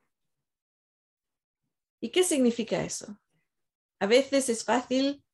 [2.01, 3.19] ¿Y qué significa eso?
[3.99, 5.25] A veces es fácil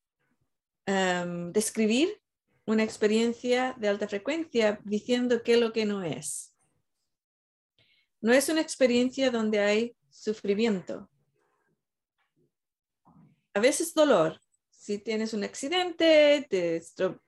[0.86, 2.20] um, describir
[2.66, 6.54] una experiencia de alta frecuencia diciendo qué es lo que no es.
[8.20, 11.10] No es una experiencia donde hay sufrimiento.
[13.52, 14.40] A veces dolor.
[14.70, 16.46] Si tienes un accidente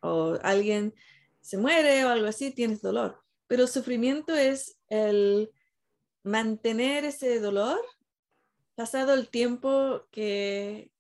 [0.01, 0.95] o alguien
[1.41, 3.23] se muere o algo así, tienes dolor.
[3.47, 5.51] Pero sufrimiento es el
[6.23, 7.81] mantener ese dolor
[8.75, 10.91] pasado el tiempo que,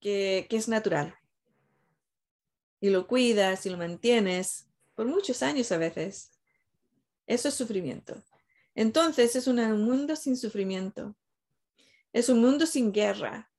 [0.00, 1.14] que es natural.
[2.84, 6.32] Y lo cuidas y lo mantienes por muchos años a veces.
[7.26, 8.22] Eso es sufrimiento.
[8.74, 11.16] Entonces es un mundo sin sufrimiento.
[12.12, 13.50] Es un mundo sin guerra,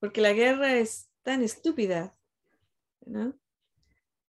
[0.00, 2.12] porque la guerra es tan estúpida,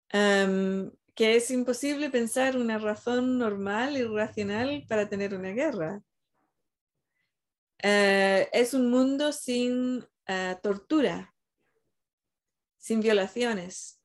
[0.09, 6.03] que es imposible pensar una razón normal y racional para tener una guerra.
[7.81, 11.33] Eh, es un mundo sin eh, tortura,
[12.77, 14.00] sin violaciones,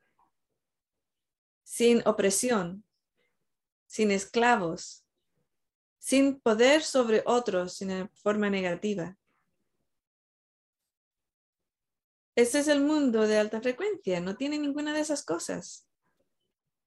[1.76, 2.86] sin opresión,
[3.86, 5.04] sin esclavos,
[5.98, 9.18] sin poder sobre otros en forma negativa.
[12.34, 15.86] Ese es el mundo de alta frecuencia, no tiene ninguna de esas cosas.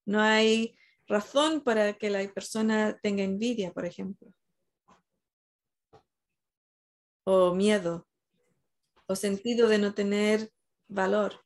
[0.06, 0.76] No hay
[1.06, 4.34] razón para que la persona tenga envidia, por ejemplo,
[7.26, 8.08] o miedo,
[9.06, 10.52] o sentido de no tener
[10.88, 11.46] valor.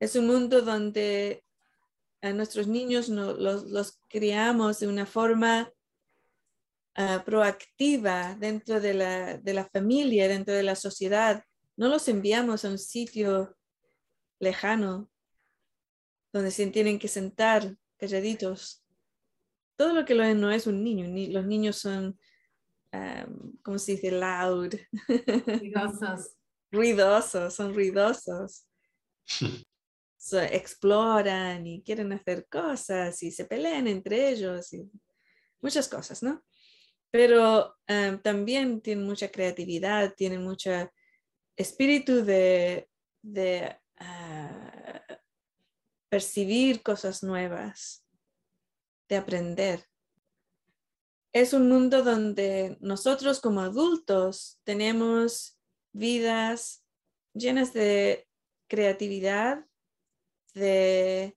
[0.00, 1.44] Es un mundo donde
[2.22, 5.70] a nuestros niños los, criamos de una forma
[6.94, 11.44] ah, proactiva dentro de la, de la familia, dentro de la sociedad.
[11.76, 13.56] No los enviamos a un sitio
[14.38, 15.10] lejano
[16.32, 18.82] donde se tienen que sentar calladitos.
[19.76, 21.06] Todo lo que no es un niño.
[21.30, 22.18] los niños son,
[22.92, 24.10] um, ¿cómo se dice?
[24.10, 24.74] Loud.
[25.60, 26.36] Ruidosos.
[26.70, 28.66] ruidosos, son ruidosos.
[30.32, 34.90] exploran y quieren hacer cosas y se pelean entre ellos y
[35.60, 36.44] muchas cosas, ¿no?
[37.10, 40.70] Pero em, también tienen mucha creatividad, tienen mucho
[41.56, 42.88] espíritu de,
[43.96, 45.02] ah,
[46.08, 48.04] percibir cosas nuevas,
[49.08, 49.86] de aprender.
[51.32, 55.58] Es un mundo donde nosotros como adultos tenemos
[55.92, 56.84] vidas
[57.32, 58.28] llenas de
[58.68, 59.64] creatividad,
[60.54, 61.36] de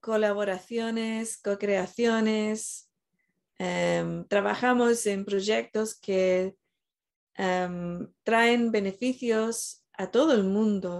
[0.00, 2.90] colaboraciones, co-creaciones.
[3.58, 6.54] Em, trabajamos en proyectos que
[7.34, 10.98] em, traen beneficios a todo el mundo,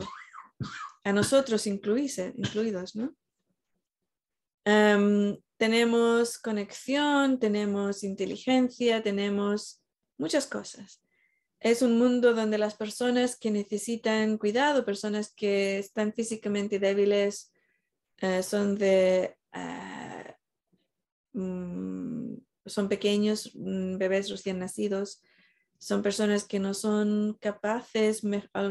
[1.05, 3.15] a nosotros incluidos, ¿no?
[4.65, 9.83] Em, tenemos conexión, tenemos inteligencia, tenemos
[10.17, 11.03] muchas cosas
[11.63, 17.52] es un mundo donde las personas que necesitan cuidado, personas que están físicamente débiles,
[18.19, 20.37] eh, son de ah,
[21.33, 22.35] mm,
[22.67, 25.23] son pequeños, mm, bebés recién nacidos,
[25.79, 28.23] son personas que no son capaces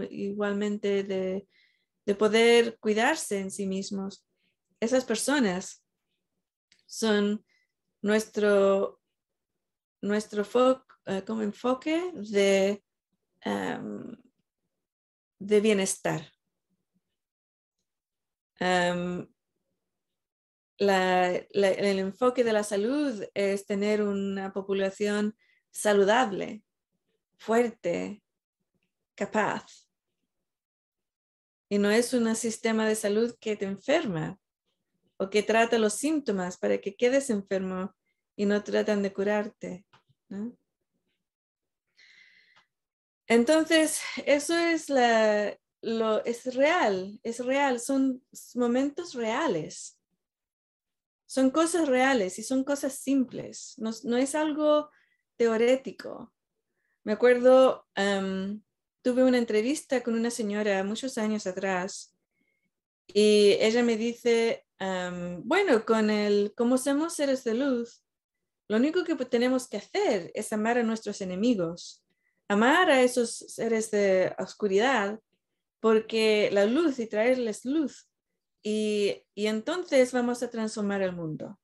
[0.09, 1.47] igualmente de,
[2.17, 4.25] poder cuidarse en sí mismos.
[4.81, 5.85] Esas personas
[6.85, 7.45] son
[8.01, 9.01] nuestro,
[10.01, 12.83] nuestro foco eh, como enfoque de,
[13.41, 14.15] em,
[15.39, 16.29] de bienestar.
[18.61, 19.27] Em,
[20.77, 25.35] el enfoque de la salud es tener una población
[25.71, 26.63] saludable,
[27.39, 28.21] fuerte,
[29.15, 29.87] capaz.
[31.69, 34.39] Y no es un sistema de salud que te enferma
[35.17, 37.95] o que trata los síntomas para que quedes enfermo
[38.35, 39.85] y no tratan de curarte.
[43.25, 48.23] Entonces, eso es la, lo, es real, es real, son
[48.55, 49.97] momentos reales.
[51.25, 54.89] Son cosas reales y son cosas simples, no, es algo
[55.37, 56.33] teorético.
[57.03, 57.87] Me acuerdo,
[59.01, 62.13] tuve una entrevista con una señora muchos años atrás
[63.07, 64.65] y ella me dice,
[65.43, 68.03] bueno, con el, como somos seres de luz,
[68.67, 72.03] lo único que tenemos que hacer es amar a nuestros enemigos,
[72.49, 75.19] amar a esos seres de oscuridad
[75.81, 78.07] porque la luz y traerles luz.
[78.63, 81.59] Y, entonces vamos a transformar el mundo.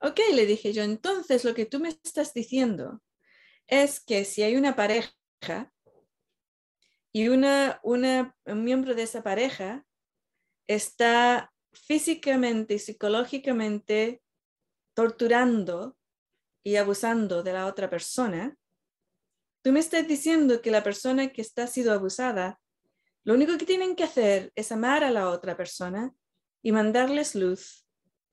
[0.00, 3.00] Ok, le dije yo, entonces lo que tú me estás diciendo
[3.68, 5.72] es que si hay una pareja
[7.12, 9.86] y una, una, un miembro de esa pareja
[10.66, 14.22] está físicamente y psicológicamente
[14.94, 15.96] torturando
[16.64, 18.58] y abusando de la otra persona,
[19.62, 22.60] tú me estás diciendo que la persona que está siendo abusada
[23.26, 26.14] lo único que tienen que hacer es amar a la otra persona
[26.62, 27.84] y mandarles luz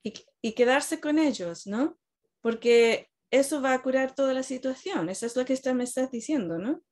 [0.03, 1.97] y, quedarse con ellos, ¿no?
[2.41, 5.09] Porque eso va a curar toda la situación.
[5.09, 6.83] Eso es lo que está, me estás diciendo, ¿no?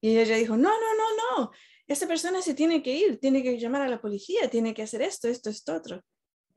[0.00, 1.50] Y ella dijo, no, no, no, no.
[1.88, 5.02] Esa persona se tiene que ir, tiene que llamar a la policía, tiene que hacer
[5.02, 6.04] esto, esto, esto, otro.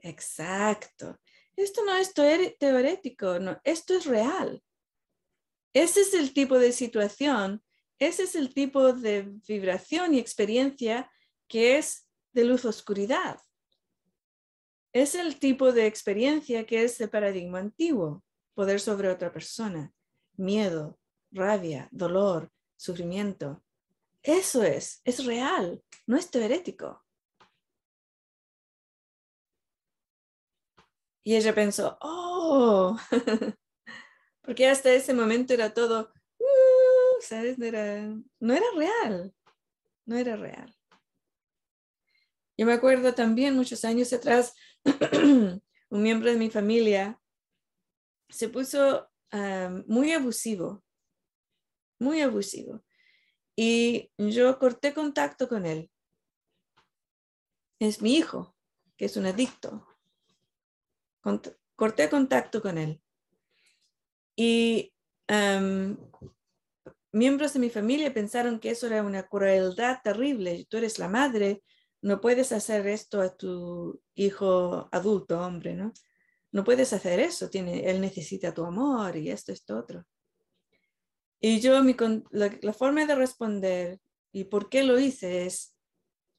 [0.01, 1.19] Exacto.
[1.55, 4.61] Esto no es teorético, no, esto es real.
[5.73, 7.64] Ese es el tipo de situación
[7.99, 11.09] ese es el tipo de vibración y experiencia
[11.47, 13.39] que es de luz-oscuridad.
[14.93, 18.23] Es el tipo de experiencia que es de paradigma antiguo,
[18.53, 19.93] poder sobre otra persona,
[20.37, 20.99] miedo,
[21.31, 23.63] rabia, dolor, sufrimiento.
[24.23, 27.03] Eso es, es real, no es teorético.
[31.23, 32.97] Y ella pensó, oh,
[34.41, 36.13] porque hasta ese momento era todo,
[37.32, 38.01] No era,
[38.39, 39.34] no era real,
[40.05, 40.76] no era real.
[42.57, 44.53] Yo me acuerdo también muchos años atrás,
[45.13, 47.19] un miembro de mi familia
[48.30, 49.09] se puso
[49.88, 50.84] muy abusivo,
[51.99, 52.84] muy abusivo.
[53.55, 55.89] Y yo corté contacto con él.
[57.80, 58.55] Es mi hijo,
[58.97, 59.86] que es un adicto.
[61.76, 63.01] corté contacto con él.
[64.36, 64.93] Y
[67.16, 70.68] miembros de mi familia pensaron que eso era una crueldad terrible.
[70.70, 71.63] Tú eres la madre,
[72.01, 75.93] no puedes hacer esto a tu hijo adulto, hombre, ¿no?
[76.51, 80.05] No puedes hacer eso, tiene, él necesita tu amor y esto, esto, otro.
[81.39, 81.95] Y yo, mi,
[82.32, 83.99] la, la forma de responder
[84.32, 85.74] y por qué lo hice es,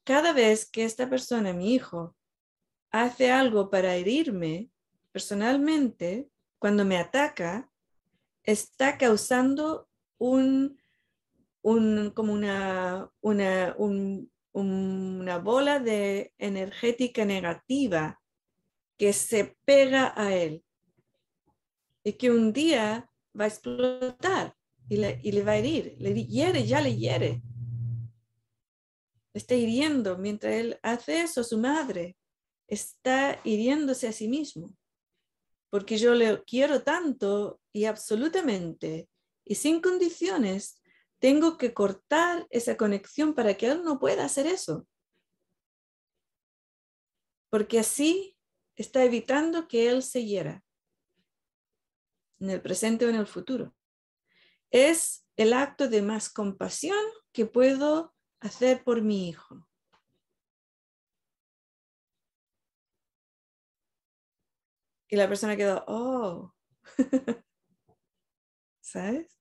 [0.03, 2.15] cada vez que esta persona, mi hijo,
[2.91, 4.69] hace algo para herirme
[5.11, 7.69] personalmente, cuando me ataca,
[8.43, 9.87] está causando
[10.17, 10.77] un,
[12.13, 18.19] como una, una, una bola de energética negativa
[18.97, 20.63] que se pega a él
[22.03, 23.09] y que un día
[23.39, 24.55] va a explotar
[24.89, 27.43] y le, y le va a herir, le hiere, ya le hiere.
[29.33, 32.15] está hiriendo mientras él hace eso, su madre
[32.67, 34.73] está hiriéndose a sí mismo,
[35.69, 39.09] porque yo le quiero tanto y absolutamente
[39.47, 40.81] y sin condiciones,
[41.19, 44.87] tengo que cortar esa conexión para que él no pueda hacer eso.
[47.49, 48.37] Porque así
[48.75, 50.63] está evitando que él se hiera
[52.39, 53.73] en el presente o en el futuro.
[54.69, 59.67] Es el acto de más compasión que puedo hacer por mi hijo.
[65.09, 66.53] Y la persona quedó, oh,
[68.81, 69.36] ¿sabes?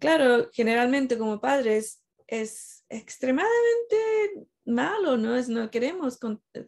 [0.00, 5.36] Claro, generalmente como padres es extremadamente malo, ¿no?
[5.36, 6.18] Es, no queremos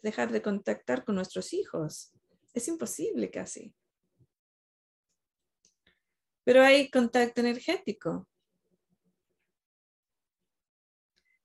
[0.03, 2.13] dejar de contactar con nuestros hijos.
[2.53, 3.75] Es imposible casi.
[6.45, 8.29] Pero hay contacto energético.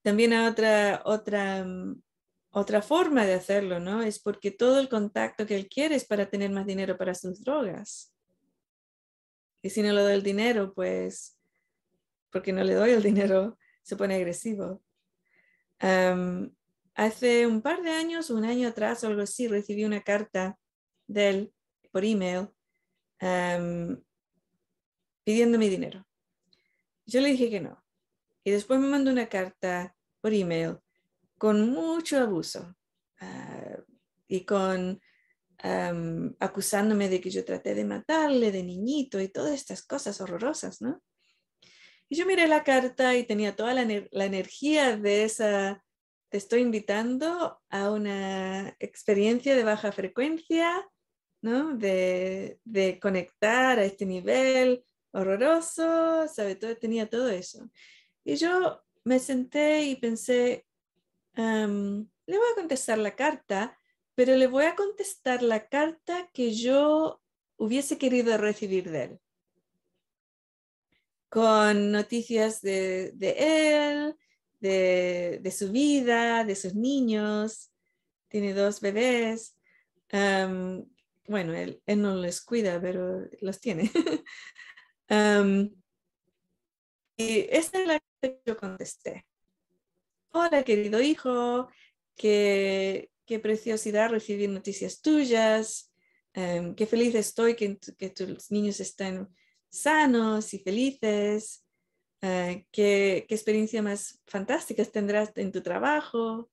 [0.02, 2.02] También hay otra, otra, mm,
[2.50, 4.02] otra forma de hacerlo, ¿no?
[4.02, 7.42] Es porque todo el contacto que él quiere es para tener más dinero para sus
[7.42, 8.12] drogas.
[9.62, 11.37] Y si no le doy el dinero, pues
[12.30, 14.82] porque no le doy el dinero, se pone agresivo.
[16.94, 20.58] hace un par de años, un año atrás o algo así, recibí una carta
[21.06, 21.52] de él
[21.90, 22.48] por email
[25.24, 26.06] pidiendo mi dinero.
[27.06, 27.82] Yo le dije que no.
[28.44, 30.78] y después me mandó una carta por email
[31.38, 32.74] con mucho abuso
[33.20, 33.78] ah,
[34.26, 35.00] y con
[36.38, 41.02] acusándome de que yo traté de matarle de niñito y todas estas cosas horrorosas, ¿no?
[42.08, 45.84] Y yo miré la carta y tenía toda la, la energía de esa,
[46.30, 50.88] te estoy invitando a una experiencia de baja frecuencia,
[51.42, 51.76] ¿no?
[51.76, 56.56] De, de conectar a este nivel horroroso, ¿sabe?
[56.56, 57.70] Todo, tenía todo eso.
[58.24, 60.66] Y yo me senté y pensé,
[61.34, 63.78] le voy a contestar la carta,
[64.14, 67.22] pero le voy a contestar la carta que yo
[67.56, 69.20] hubiese querido recibir de él.
[71.28, 74.16] Con noticias de, él,
[74.60, 77.70] de, su vida, de sus niños.
[78.28, 79.56] Tiene dos bebés.
[80.10, 83.90] bueno, él, él, no los cuida, pero los tiene.
[87.16, 89.26] y esta es la que yo contesté.
[90.30, 91.68] Hola, querido hijo,
[92.14, 95.92] qué, qué preciosidad recibir noticias tuyas,
[96.32, 99.28] qué feliz estoy que, que, tus niños estén
[99.70, 101.64] sanos y felices,
[102.22, 106.50] eh, qué, qué, experiencia más fantástica tendrás en tu trabajo.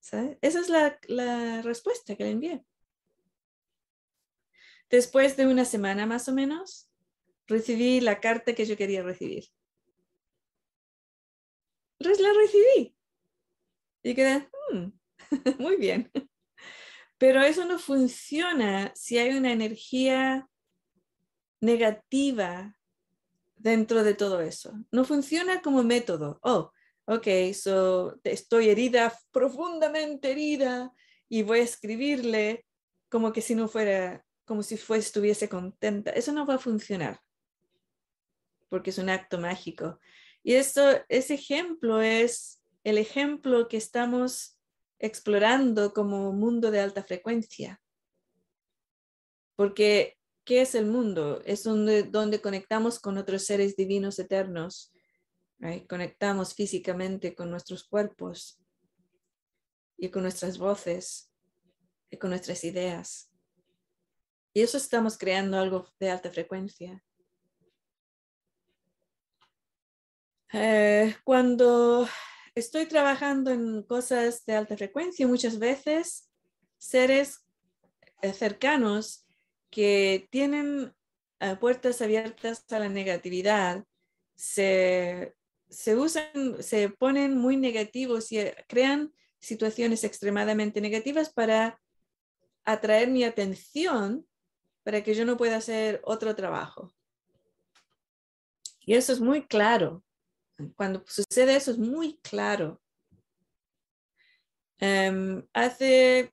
[0.00, 2.64] Esa es la, la respuesta que le envié.
[4.88, 6.90] Después de una semana más o menos,
[7.46, 9.44] recibí la carta que yo quería recibir
[12.20, 12.96] la recibí.
[14.02, 14.92] Y quedé, hmm,
[15.58, 16.10] muy bien.
[17.18, 20.48] Pero eso no funciona si hay una energía
[21.60, 22.76] negativa
[23.56, 24.72] dentro de todo eso.
[24.90, 26.38] No funciona como método.
[26.42, 26.72] Oh,
[27.04, 30.92] ok, so estoy herida, profundamente herida,
[31.28, 32.66] y voy a escribirle
[33.08, 36.10] como que si no fuera, como si fuese, estuviese contenta.
[36.10, 37.20] Eso no va a funcionar,
[38.68, 39.98] porque es un acto mágico.
[40.42, 44.58] Y esto, ese ejemplo es el ejemplo que estamos
[44.98, 47.80] explorando como mundo de alta frecuencia.
[49.56, 50.16] Porque,
[50.50, 51.40] ¿qué es el mundo?
[51.44, 54.92] Es donde, donde conectamos con otros seres divinos eternos.
[55.88, 58.60] Conectamos físicamente con nuestros cuerpos
[59.96, 61.32] y con nuestras voces
[62.10, 63.30] y con nuestras ideas.
[64.52, 67.00] Y eso estamos creando algo de alta frecuencia.
[70.52, 72.08] Eh, cuando
[72.56, 76.28] estoy trabajando en cosas de alta frecuencia, muchas veces
[76.76, 77.46] seres
[78.34, 79.28] cercanos
[79.70, 80.94] que tienen
[81.40, 83.84] eh, puertas abiertas a la negatividad
[84.34, 85.34] se,
[85.68, 91.80] se usan, se ponen muy negativos y crean situaciones extremadamente negativas para
[92.64, 94.26] atraer mi atención
[94.82, 96.92] para que yo no pueda hacer otro trabajo.
[98.80, 100.02] Y eso es muy claro.
[100.76, 102.80] Cuando sucede eso es muy claro.
[104.78, 106.32] Em, hace,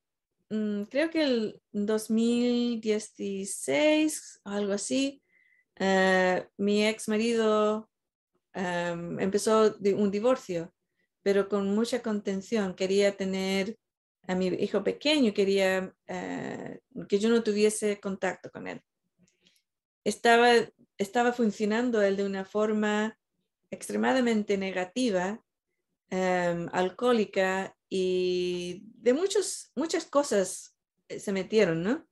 [0.49, 5.23] mm, creo que el 2016, algo así,
[5.79, 7.89] eh, mi ex marido
[8.53, 10.73] em, empezó un divorcio,
[11.21, 12.73] pero con mucha contención.
[12.75, 13.77] Quería tener
[14.27, 18.81] a mi hijo pequeño, quería eh, que yo no tuviese contacto con él.
[20.03, 20.49] Estaba,
[20.97, 23.17] estaba funcionando él de una forma
[23.69, 25.41] extremadamente negativa,
[26.09, 30.75] em, alcohólica y de muchos, muchas cosas
[31.07, 32.05] eh, se metieron, ¿no?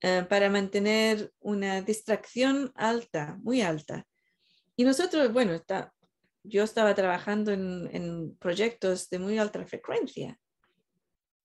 [0.00, 4.06] Eh, para mantener una distracción alta, muy alta.
[4.76, 5.94] Y nosotros, bueno, está,
[6.42, 10.38] yo estaba trabajando en, proyectos de muy alta frecuencia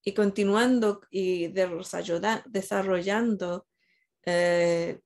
[0.02, 3.66] y continuando y desarrollando
[4.26, 5.00] eh,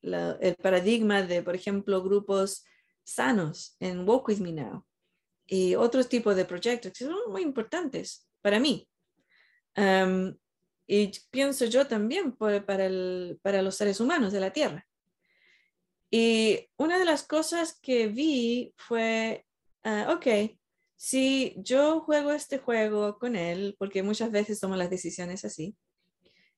[0.00, 2.64] el paradigma de, por ejemplo, grupos
[3.04, 4.87] sanos en Walk With Me Now
[5.48, 8.88] y otros tipos de proyectos que son muy importantes para mí.
[10.86, 14.86] y pienso yo también para, el, para los seres humanos de la Tierra.
[16.10, 19.44] Y una de las cosas que vi fue,
[19.84, 20.56] uh, ok,
[20.96, 25.76] si yo juego este juego con él, porque muchas veces tomo las decisiones así,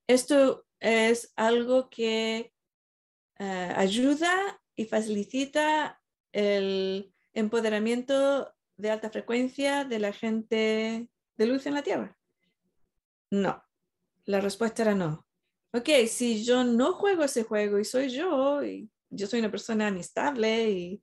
[0.06, 2.52] esto es algo que
[3.38, 6.00] ah, ayuda y facilita
[6.32, 12.16] el empoderamiento de alta frecuencia de la gente de luz en la Tierra?
[13.30, 13.62] No.
[14.24, 15.26] La respuesta era no.
[15.72, 19.88] Ok, si yo no juego ese juego y soy yo, y yo soy una persona
[19.88, 21.02] amistable y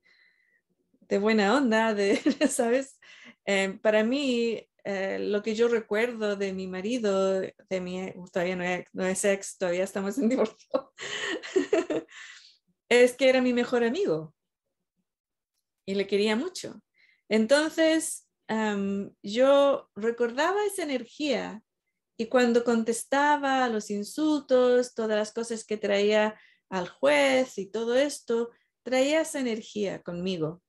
[1.08, 2.16] de buena onda, de,
[2.48, 2.98] ¿sabes?
[3.46, 8.64] Eh, para mí, eh, lo que yo recuerdo de mi marido, de mi, todavía no
[8.64, 10.92] es, no es ex, todavía estamos en divorcio,
[12.88, 14.34] es que era mi mejor amigo
[15.86, 16.82] y le quería mucho.
[17.28, 18.26] Entonces,
[19.22, 21.62] yo recordaba esa energía
[22.16, 26.38] y cuando contestaba a los insultos, todas las cosas que traía
[26.70, 28.50] al juez y todo esto,
[28.82, 30.62] traía esa energía conmigo.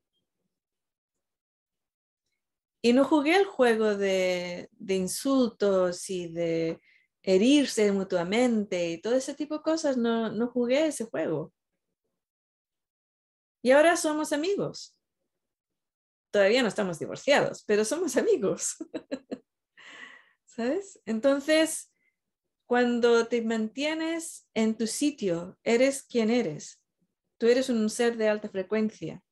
[2.81, 6.79] Y no jugué el juego de, de insultos y de
[7.23, 11.53] herirse mutuamente y todo ese tipo de cosas, no, no jugué ese juego.
[13.61, 14.98] Y ahora somos amigos.
[16.31, 18.77] Todavía no estamos divorciados, pero somos amigos.
[20.45, 20.99] ¿Sabes?
[21.05, 21.91] Entonces,
[22.65, 26.81] cuando te mantienes en tu sitio, eres quien eres.
[27.37, 29.23] Tú eres un ser de alta frecuencia.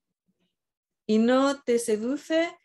[1.06, 2.58] Y no te seduce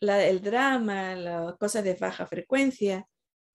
[0.00, 3.08] el drama, la cosa de baja frecuencia.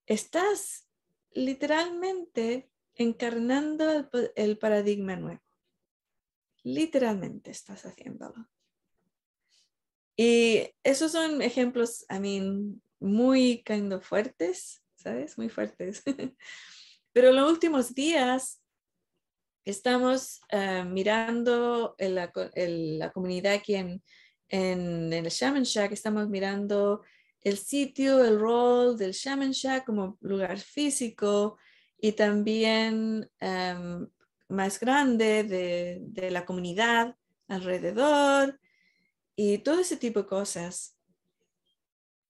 [0.06, 0.88] Estás
[1.30, 5.42] literalmente encarnando el, paradigma nuevo.
[6.62, 8.48] Literalmente estás haciéndolo.
[10.22, 12.42] Y esos son ejemplos, a mí,
[12.98, 15.38] muy kind fuertes, ¿sabes?
[15.38, 16.02] Muy fuertes.
[17.14, 18.60] Pero en los últimos días
[19.64, 24.02] estamos eh, mirando la, la, comunidad aquí en,
[24.50, 27.02] en, el Shaman Shack, estamos mirando
[27.40, 31.56] el sitio, el rol del Shaman Shack como lugar físico
[31.98, 34.06] y también em,
[34.50, 37.16] más grande de, de, la comunidad
[37.48, 38.59] alrededor
[39.42, 40.98] y todo ese tipo de cosas.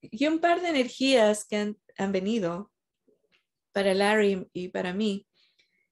[0.00, 2.70] Y un par de energías que han, venido
[3.72, 5.26] para Larry y para mí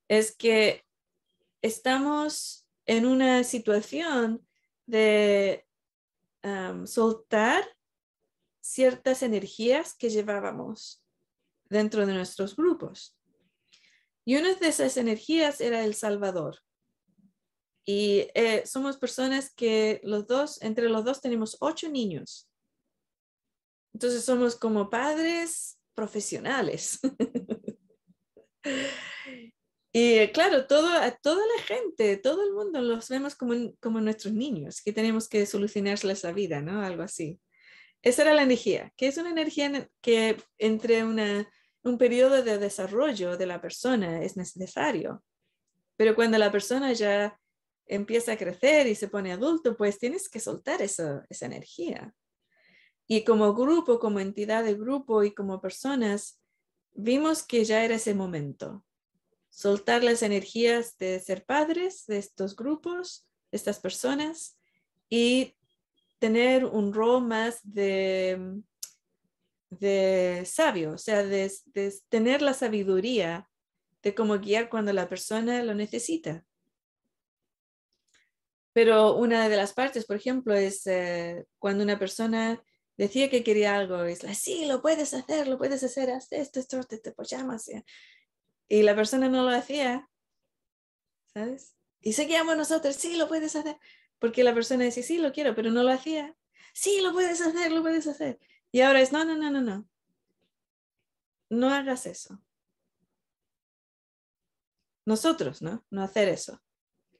[0.07, 0.85] es que
[1.61, 4.47] estamos en una situación
[4.87, 5.67] de
[6.45, 7.65] um, soltar
[8.61, 11.05] ciertas energías que llevábamos
[11.69, 13.19] dentro de nuestros grupos.
[14.25, 16.61] Y una de esas energías era el Salvador.
[17.91, 22.47] Y eh, somos personas que los dos, entre los dos tenemos ocho niños.
[23.95, 26.99] Entonces somos como padres profesionales.
[29.95, 30.91] y claro, todo,
[31.23, 35.47] toda la gente, todo el mundo los vemos como, como nuestros niños, que tenemos que
[35.47, 36.83] solucionarles la vida, ¿no?
[36.83, 37.41] Algo así.
[38.03, 43.47] Esa era la energía, que es una energía que entre un periodo de desarrollo de
[43.47, 45.25] la persona es necesario.
[45.97, 47.41] Pero cuando la persona ya
[47.89, 52.15] empieza a crecer y se pone adulto, pues tienes que soltar esa, esa energía.
[53.07, 56.41] Y como grupo, como entidad de grupo y como personas,
[56.93, 58.85] vimos que ya era ese momento.
[59.49, 64.59] Soltar las energías de ser padres de estos grupos, de estas personas,
[65.09, 65.57] y
[66.19, 68.61] tener un rol más de,
[69.71, 71.53] de sabio, o sea, de,
[72.09, 73.49] tener la sabiduría
[74.03, 76.45] de cómo guiar cuando la persona lo necesita.
[78.79, 82.63] Pero una de las partes, por ejemplo, es eh, cuando una persona
[82.97, 86.61] decía que quería algo, es la, sí, lo puedes hacer, lo puedes hacer, haz esto,
[86.61, 87.69] esto, te, te llamas.
[88.69, 90.09] Y la persona no lo hacía,
[91.35, 91.75] ¿sabes?
[92.01, 93.77] Y seguíamos nosotros, sí, lo puedes hacer.
[94.21, 96.37] Porque la persona decía, sí, lo quiero, pero no lo hacía.
[96.73, 98.39] Sí, lo puedes hacer, lo puedes hacer.
[98.71, 99.89] Y ahora es, no, no, no, no, no.
[101.51, 102.41] No hagas eso.
[105.05, 105.85] Nosotros, ¿no?
[105.91, 106.63] No hacer eso.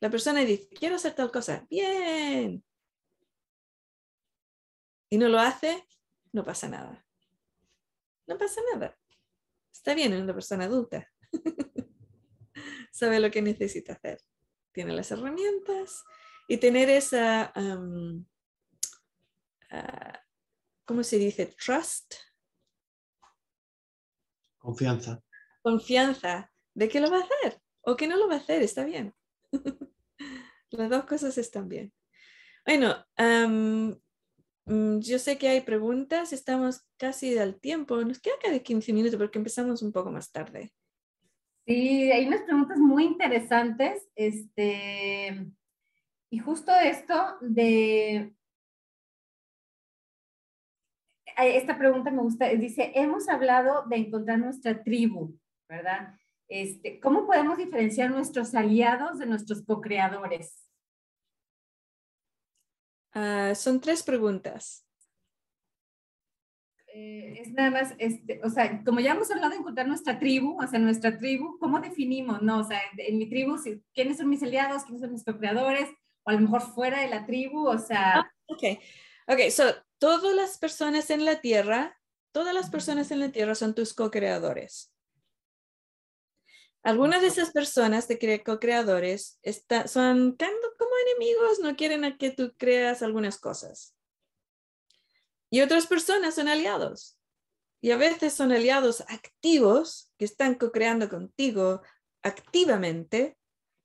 [0.01, 1.67] La persona dice, quiero hacer tal cosa.
[1.69, 2.65] Bien.
[5.11, 5.87] Y no lo hace,
[6.33, 7.05] no pasa nada.
[8.27, 8.97] No pasa nada.
[9.73, 11.11] Está bien, es una persona adulta.
[12.93, 14.21] Sabe lo que necesita hacer.
[14.73, 16.05] Tiene las herramientas,
[16.49, 17.53] y tener esa,
[19.71, 20.25] ah,
[20.87, 21.55] ¿cómo se dice?
[21.63, 22.15] Trust.
[24.57, 25.23] Confianza.
[25.61, 28.85] Confianza de que lo va a hacer o que no lo va a hacer, está
[28.85, 29.15] bien.
[30.71, 31.93] Las dos cosas están bien.
[32.67, 33.93] Bueno, mm,
[35.01, 39.39] yo sé que hay preguntas, estamos casi al tiempo, nos queda cada 15 minutos porque
[39.39, 40.73] empezamos un poco más tarde.
[41.67, 44.09] Sí, hay unas preguntas muy interesantes.
[44.15, 45.47] Este,
[46.31, 48.35] y justo esto de...
[51.37, 55.39] Esta pregunta me gusta, dice, hemos hablado de encontrar nuestra tribu,
[55.69, 56.15] ¿verdad?
[56.49, 60.69] Este, ¿Cómo podemos diferenciar nuestros aliados de nuestros co-creadores?
[63.13, 64.85] Ah, son tres preguntas.
[66.95, 70.61] Eh, es nada más, este, o sea, como ya hemos hablado de encontrar nuestra tribu,
[70.61, 72.43] o sea, nuestra tribu, ¿cómo definimos?
[72.43, 73.57] No, o sea, en mi tribu,
[73.95, 74.85] ¿quiénes son mis aliados?
[74.85, 75.89] ¿Quiénes son mis co-creadores?
[76.29, 78.21] o a lo mejor fuera de la tribu, o sea...
[78.21, 78.63] Ah, ok,
[79.29, 79.65] ok, so
[79.99, 81.99] todas las personas en la Tierra,
[82.33, 84.93] todas las personas en la Tierra son tus co-creadores.
[86.89, 89.39] Algunas de esas personas de co-creadores
[89.85, 93.95] son como enemigos, no quieren a que tú creas algunas cosas.
[95.51, 97.19] Y otras personas son aliados.
[97.83, 101.83] Y a veces son aliados activos que están co-creando contigo
[102.23, 103.37] activamente.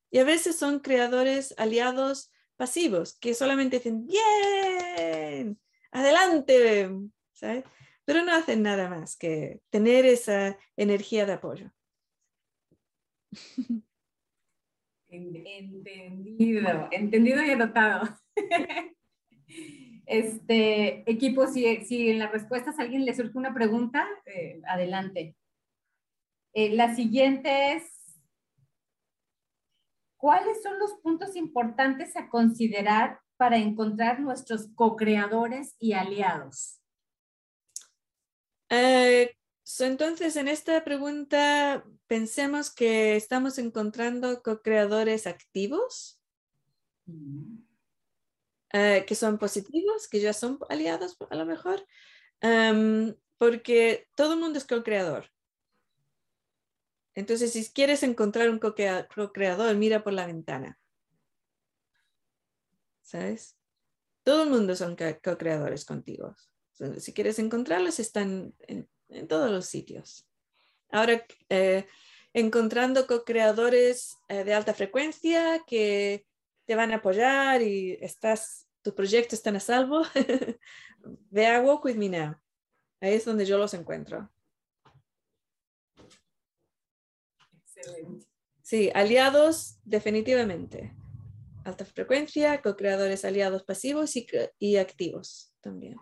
[0.09, 5.59] Y a veces son creadores aliados pasivos que solamente dicen, bien,
[5.91, 6.89] adelante,
[7.33, 7.65] ¿sabes?
[8.05, 11.69] Pero no hacen nada más que tener esa energía de apoyo.
[15.09, 18.09] Entendido, entendido y anotado.
[20.05, 25.37] Este equipo, si, en las respuestas alguien le surge una pregunta, eh, adelante.
[26.53, 28.19] Eh, la siguiente es,
[30.17, 36.81] ¿cuáles son los puntos importantes a considerar para encontrar nuestros co-creadores y aliados?
[38.69, 39.35] Eh,
[39.79, 46.21] entonces, en esta pregunta, pensemos que estamos encontrando co-creadores activos,
[48.73, 51.85] eh, que son positivos, que ya son aliados a lo mejor,
[52.41, 55.29] em, porque todo el mundo es co-creador.
[57.15, 60.79] Entonces, si quieres encontrar un co-creador, mira por la ventana.
[63.01, 63.57] ¿Sabes?
[64.23, 66.35] Todo el mundo son co-creadores contigo.
[66.97, 68.55] Si quieres encontrarlos, están
[69.15, 70.27] en todos los sitios.
[70.89, 71.87] Ahora, eh,
[72.33, 76.25] encontrando co-creadores eh, de alta frecuencia que
[76.65, 80.03] te van a apoyar y estás, tus proyectos están a salvo,
[81.29, 82.35] ve a Walk With Me Now.
[83.01, 84.31] Ahí es donde yo los encuentro.
[87.65, 88.27] Excelente.
[88.61, 90.95] Sí, aliados definitivamente.
[91.65, 94.25] Alta frecuencia, co-creadores aliados pasivos y,
[94.57, 95.97] y activos también.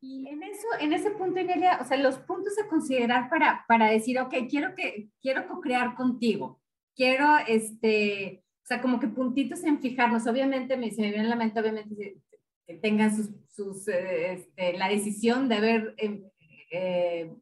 [0.00, 3.90] Y en eso, en ese punto, Inelia, o sea, los puntos a considerar para, para
[3.90, 6.60] decir, ok, quiero que, quiero co-crear contigo,
[6.94, 11.30] quiero, este, o sea, como que puntitos en fijarnos, obviamente, me, se me viene en
[11.30, 12.18] la mente, obviamente,
[12.66, 16.24] que tengan sus, sus eh, este, la decisión de haber, em,
[16.70, 17.32] eh,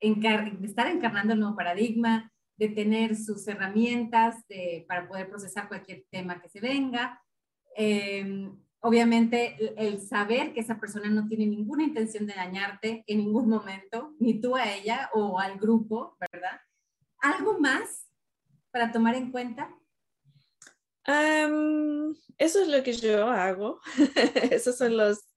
[0.00, 6.04] de estar encarnando el nuevo paradigma, de tener sus herramientas de, para poder procesar cualquier
[6.10, 7.20] tema que se venga.
[7.76, 8.50] Eh,
[8.86, 14.14] Obviamente, el saber que esa persona no tiene ninguna intención de dañarte en ningún momento,
[14.18, 16.60] ni tú a ella o al grupo, ¿verdad?
[17.16, 18.10] ¿Algo más
[18.70, 19.74] para tomar en cuenta?
[21.06, 23.80] eso es lo que yo hago.
[24.50, 25.34] Esos son los,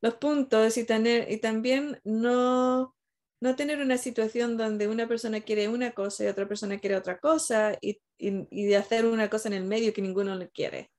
[0.00, 2.96] los, puntos y, tener, y también no,
[3.40, 7.20] no tener una situación donde una persona quiere una cosa y otra persona quiere otra
[7.20, 10.91] cosa y, y, y de hacer una cosa en el medio que ninguno le quiere.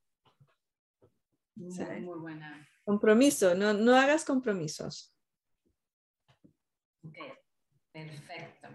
[1.55, 2.67] Muy, buena.
[2.83, 5.13] Compromiso, no, no hagas compromisos.
[7.05, 7.17] Ok,
[7.91, 8.67] perfecto.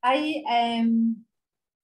[0.00, 1.24] Ahí em,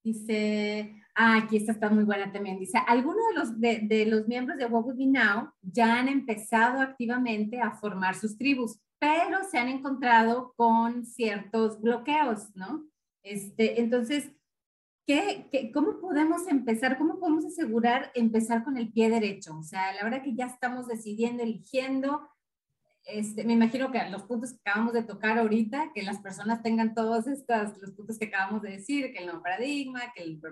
[0.03, 2.59] dice, ah, aquí esta está muy buena también.
[2.59, 6.09] Dice, algunos de los, de, de los miembros de What Would Be Now ya han
[6.09, 12.89] empezado activamente a formar sus tribus, pero se han encontrado con ciertos bloqueos, ¿no?
[13.23, 14.33] Este, entonces,
[15.09, 16.99] ¿Qué, cómo podemos empezar?
[16.99, 19.57] ¿Cómo podemos asegurar empezar con el pie derecho?
[19.57, 22.29] O sea, la hora que ya estamos decidiendo, eligiendo,
[23.07, 26.93] este, me imagino que los puntos que acabamos de tocar ahorita, que las personas tengan
[26.95, 30.43] todos estos, los puntos que acabamos de decir, que el nuevo paradigma, que el,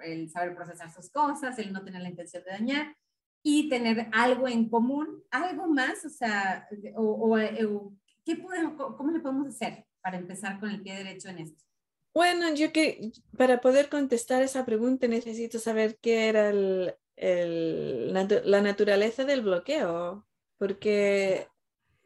[0.00, 2.96] el, saber procesar sus cosas, el no tener la intención de dañar
[3.44, 7.92] y tener algo en común, algo más, o sea, o, o,
[8.24, 11.69] ¿qué podemos, ¿cómo le podemos hacer para empezar con el pie derecho en esto?
[12.12, 19.42] Bueno, yo que para poder contestar esa pregunta necesito saber qué era la naturaleza del
[19.42, 20.26] bloqueo,
[20.58, 21.46] porque,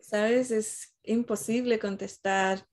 [0.01, 0.51] ¿sabes?
[0.51, 2.67] Es imposible contestar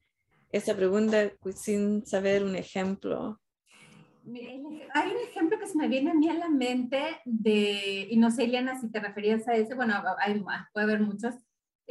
[0.52, 3.40] esa pregunta sin saber un ejemplo.
[4.94, 8.30] Hay un ejemplo que se me viene a mí a la mente de, y no
[8.30, 11.34] sé, Eliana, si te referías a ese, bueno, hay, puede haber muchos,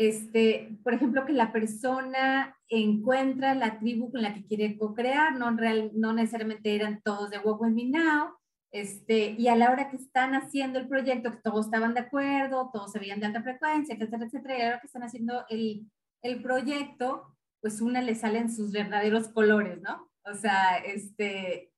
[0.01, 5.51] este, por ejemplo, que la persona encuentra la tribu con la que quiere co-crear, no,
[5.51, 8.31] no necesariamente eran todos de With Me Now,
[8.73, 12.71] este, y a la hora que están haciendo el proyecto, que todos estaban de acuerdo,
[12.73, 15.45] todos se veían de alta frecuencia, etcétera, etcétera, y a la hora que están haciendo
[15.51, 15.87] el,
[16.23, 20.09] el proyecto, pues una le salen sus verdaderos colores, ¿no?
[20.25, 21.75] O sea, este,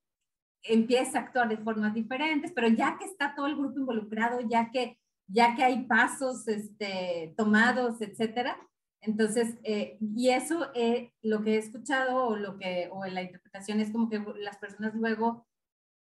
[0.62, 4.70] empieza a actuar de formas diferentes, pero ya que está todo el grupo involucrado, ya
[4.70, 4.96] que
[5.32, 8.56] ya que hay pasos este, tomados, etcétera.
[9.00, 13.22] Entonces, eh, y eso eh, lo que he escuchado o lo que, o en la
[13.22, 15.46] interpretación es como que las personas luego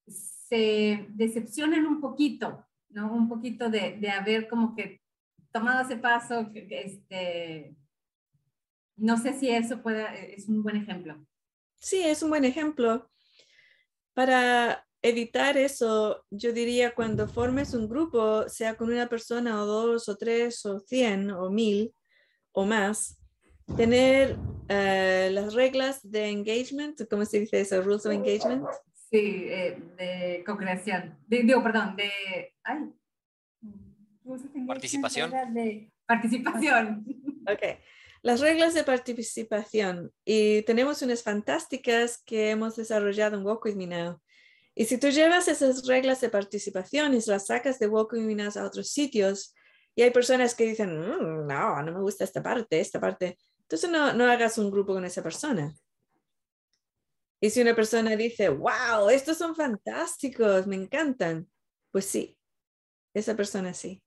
[0.07, 3.11] se decepcionan un poquito, ¿no?
[3.11, 5.01] Un poquito de, de haber como que
[5.51, 7.76] tomado ese paso, este,
[8.97, 11.26] no sé si eso puede, es un buen ejemplo.
[11.80, 13.09] sí, es un buen ejemplo.
[14.13, 20.09] Para evitar eso, yo diría cuando formes un grupo, sea con una persona o dos
[20.09, 21.93] o tres o cien o mil
[22.51, 23.21] o más,
[23.77, 24.35] tener
[24.67, 27.83] eh, las reglas de engagement, ¿cómo se dice eso?
[27.83, 28.65] Rules of engagement.
[29.11, 31.19] Sí, eh, de co-creación.
[31.27, 32.09] Digo, perdón, de...
[32.63, 32.91] Ay.
[34.23, 35.31] Rules of engagement Participación.
[35.53, 37.05] De participación.
[37.47, 37.61] Ok.
[38.23, 40.11] Las reglas de participación.
[40.25, 44.19] Y tenemos unas fantásticas que hemos desarrollado en Walk With Me Now.
[44.76, 48.36] Y si tú llevas esas reglas de participación y las sacas de Walk With Me
[48.36, 49.55] Now a otros sitios,
[49.95, 53.89] y hay personas que dicen, "Mm, no, no me gusta esta parte, esta parte, entonces
[53.89, 55.73] no, no hagas un grupo con esa persona.
[57.41, 61.49] Y si una persona dice, wow, estos son fantásticos, me encantan,
[61.91, 62.38] pues sí,
[63.13, 64.01] esa persona sí.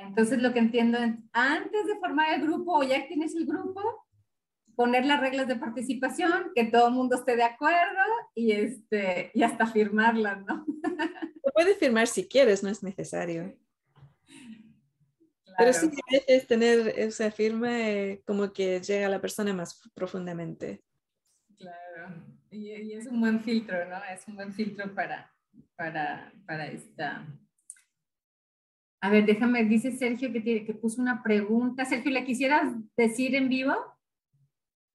[0.00, 4.07] Entonces lo que entiendo es, antes de formar el grupo o ya tienes el grupo,
[4.78, 8.00] poner las reglas de participación, que todo el mundo esté de acuerdo
[8.32, 10.64] y, este, y hasta firmarlas, ¿no?
[11.44, 13.58] Lo puedes firmar si quieres, no es necesario.
[15.58, 16.02] Pero sí, Claro.
[16.06, 20.84] a veces tener esa firma eh, como que llega a la persona más profundamente.
[21.56, 22.14] Claro,
[22.48, 23.96] y, y es un buen filtro, ¿no?
[24.04, 25.34] Es un buen filtro para,
[25.74, 27.26] para, para esta.
[29.00, 31.84] A ver, déjame, dice Sergio que, tiene, que puso una pregunta.
[31.84, 33.97] Sergio, ¿le quisieras decir en vivo?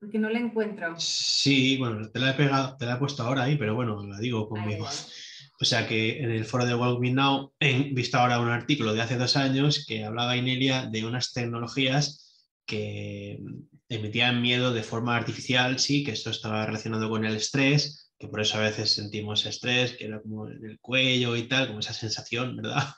[0.03, 0.99] Porque no la encuentro.
[0.99, 4.19] Sí, bueno, te la he pegado, te la he puesto ahora ahí, pero bueno, la
[4.19, 4.85] digo conmigo.
[4.85, 5.13] Ay, ay,
[5.61, 8.93] O sea que en el foro de Walk Me Now he visto ahora un artículo
[8.93, 13.39] de hace dos años que hablaba Inelia de unas tecnologías que
[13.87, 18.41] emitían miedo de forma artificial, sí, que esto estaba relacionado con el estrés, que por
[18.41, 21.93] eso a veces sentimos estrés, que era como en el cuello y tal, como esa
[21.93, 22.89] sensación, ¿verdad?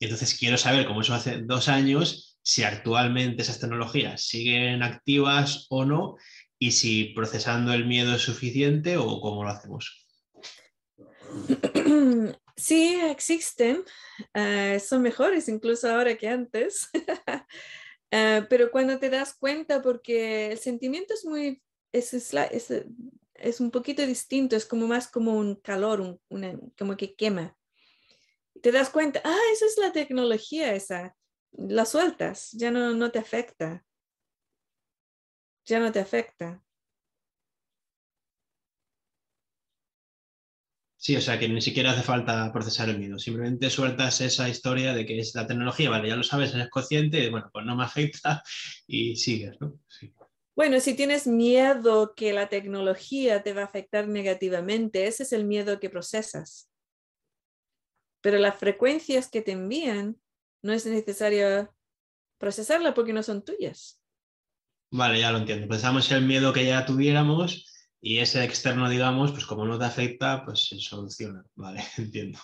[0.00, 5.66] Y entonces quiero saber, como eso hace dos años, si actualmente esas tecnologías siguen activas
[5.68, 6.16] o no
[6.58, 10.06] y si procesando el miedo es suficiente o cómo lo hacemos.
[12.56, 13.84] Sí, existen.
[14.34, 16.88] eh, son mejores incluso ahora que antes.
[18.10, 22.32] Eh, pero cuando te das cuenta, porque el sentimiento es muy, es, es,
[23.34, 27.54] es un poquito distinto, es como más como un calor, un- una- como que quema.
[28.62, 31.14] Te das cuenta, ah, esa es la tecnología esa.
[31.52, 33.84] La sueltas, ya no, no te afecta.
[35.68, 36.62] Ya no te afecta.
[40.96, 44.94] Sí, o sea que ni siquiera hace falta procesar el miedo, simplemente sueltas esa historia
[44.94, 47.84] de que es la tecnología, vale, ya lo sabes, eres consciente, bueno, pues no me
[47.84, 48.42] afecta
[48.86, 49.78] y sigues, ¿no?
[49.86, 50.12] Sí.
[50.56, 55.44] Bueno, si tienes miedo que la tecnología te va a afectar negativamente, ese es el
[55.44, 56.68] miedo que procesas.
[58.20, 60.20] Pero las frecuencias que te envían
[60.62, 61.72] no es necesario
[62.38, 64.02] procesarla porque no son tuyas.
[64.90, 65.68] Vale, ya lo entiendo.
[65.68, 67.66] Pensamos el miedo que ya tuviéramos
[68.00, 71.44] y ese externo, digamos, pues como no te afecta, pues se soluciona.
[71.56, 72.38] Vale, entiendo.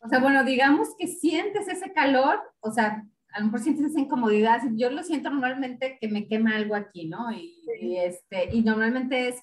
[0.00, 4.00] O sea, bueno, digamos que sientes ese calor, o sea, a lo mejor sientes esa
[4.00, 4.60] incomodidad.
[4.76, 7.30] Yo lo siento normalmente que me quema algo aquí, ¿no?
[7.32, 9.42] Y, y, este, y normalmente es,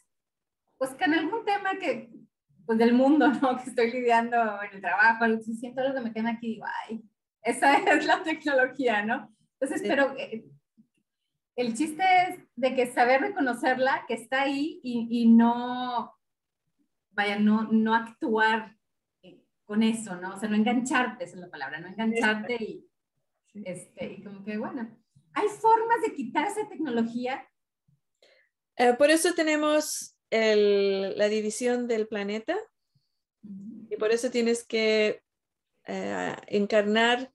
[0.78, 2.10] pues, que en algún tema que,
[2.66, 3.58] pues, del mundo, ¿no?
[3.58, 7.02] Que estoy lidiando en el trabajo, si siento algo que me quema aquí, digo, ay,
[7.44, 9.36] esa es la tecnología, ¿no?
[9.60, 9.88] Entonces, Sí.
[9.88, 10.46] pero eh,
[11.56, 16.14] el chiste es de que saber reconocerla, que está ahí y, y no,
[17.12, 18.76] vaya, no, no actuar
[19.22, 20.36] eh, con eso, ¿no?
[20.36, 22.90] O sea, no engancharte, esa es la palabra, no engancharte y,
[23.64, 24.90] este, y como que, bueno,
[25.34, 27.48] hay formas de quitar esa tecnología.
[28.78, 32.58] Eh, por eso tenemos el- la división del planeta
[33.90, 35.22] y por eso tienes que
[35.88, 37.32] eh, encarnar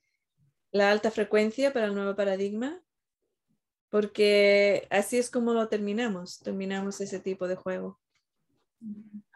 [0.73, 2.83] la alta frecuencia para el nuevo paradigma,
[3.91, 8.01] porque así es como lo terminamos, terminamos ese tipo de juego.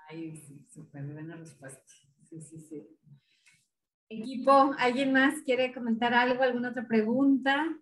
[0.09, 1.83] Ay, sí, súper buena respuesta.
[2.29, 2.89] Sí, sí, sí.
[4.09, 6.43] Equipo, ¿alguien más quiere comentar algo?
[6.43, 7.77] ¿Alguna otra pregunta?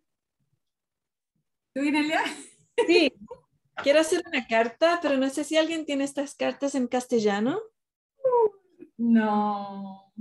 [1.74, 2.22] ¿Tú, Inelia?
[2.86, 3.12] Sí,
[3.82, 7.60] quiero hacer una carta, pero no sé si alguien tiene estas cartas en castellano.
[8.96, 10.12] No.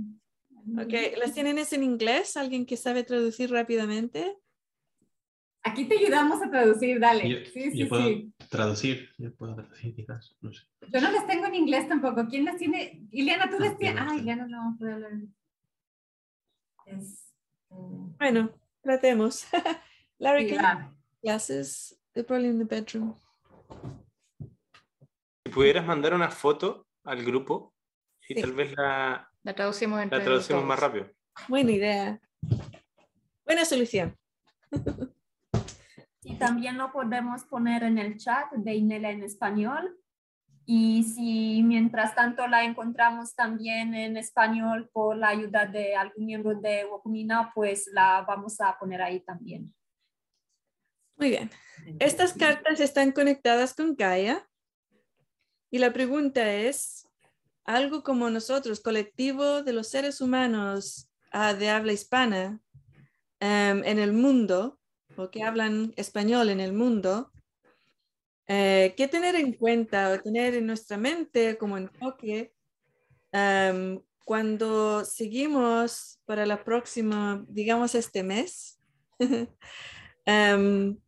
[0.78, 2.36] Ok, ¿las tienen en inglés?
[2.36, 4.36] ¿Alguien que sabe traducir rápidamente?
[5.64, 7.28] Aquí te ayudamos a traducir, dale.
[7.28, 8.32] Yo, sí, sí, yo puedo sí.
[8.50, 10.62] traducir, yo puedo traducir quizás, no sé.
[10.92, 12.26] Yo no las tengo en inglés tampoco.
[12.28, 13.06] ¿Quién las tiene?
[13.12, 14.04] Ileana, tú Ah, las tienes.
[14.04, 14.16] no sé.
[14.18, 15.12] Ileana no puede hablar.
[16.86, 17.32] Es,
[17.70, 17.74] eh,
[18.18, 18.50] Bueno,
[18.82, 19.46] tratemos.
[20.18, 21.96] Larry, sí, can glasses?
[22.12, 23.14] They're probably in the bedroom.
[25.44, 27.72] Si pudieras mandar una foto al grupo
[28.28, 28.40] y Sí.
[28.40, 31.08] tal vez la, La traducimos la traducimos más rápido.
[31.48, 32.20] Buena idea.
[33.46, 34.16] Buena solución.
[36.24, 39.98] Y también lo podemos poner en el chat de Inelia en español.
[40.64, 46.54] Y si mientras tanto la encontramos también en español por la ayuda de algún miembro
[46.54, 49.74] de Wokumina, pues la vamos a poner ahí también.
[51.16, 51.50] Muy bien.
[51.98, 54.48] Estas cartas están conectadas con Gaia.
[55.70, 57.08] Y la pregunta es,
[57.64, 62.60] algo como nosotros, colectivo de los seres humanos ah, de habla hispana
[63.40, 64.78] em, en el mundo,
[65.22, 67.32] o que hablan español en el mundo,
[68.48, 72.52] eh, ¿qué tener en cuenta o tener en nuestra mente como enfoque
[73.32, 78.80] em, cuando seguimos para la próxima, digamos este mes,
[80.26, 80.98] em,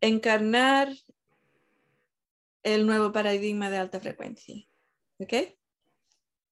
[0.00, 0.88] encarnar
[2.62, 4.56] el nuevo paradigma de alta frecuencia?
[5.18, 5.32] ¿Ok?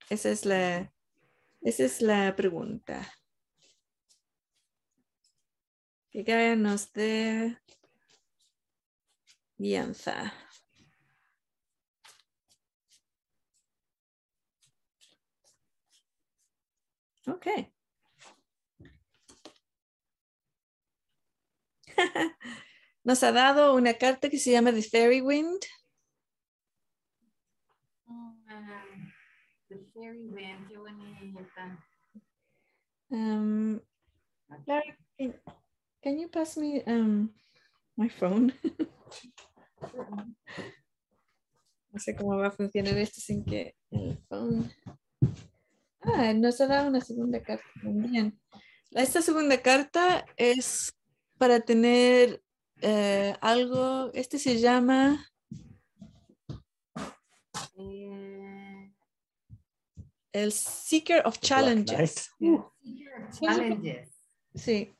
[0.08, 0.92] Esa es la,
[1.62, 3.17] esa es la pregunta.
[6.10, 7.58] Que Gaia nos dé
[9.58, 10.32] guianza.
[17.26, 17.46] Ok.
[23.04, 25.60] Nos ha dado una carta que se llama The Fairy Wind.
[29.68, 31.86] The Fairy Wind, qué bonita.
[33.10, 33.80] Um,
[36.08, 37.30] can, you pass me um,
[37.96, 38.52] my phone?
[41.92, 44.72] no sé cómo va a funcionar esto sin que el phone.
[46.00, 48.40] Ah, nos ha dado una segunda carta también.
[48.92, 50.94] Esta segunda carta es
[51.36, 52.42] para tener
[52.80, 55.24] eh, algo, este se llama
[57.76, 58.92] Eh,
[60.32, 62.30] el Seeker of Challenges.
[63.40, 64.10] Challenges.
[64.54, 64.97] Sí,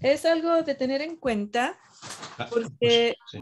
[0.00, 1.78] es algo de tener en cuenta
[2.38, 3.40] Ah, porque pues, sí.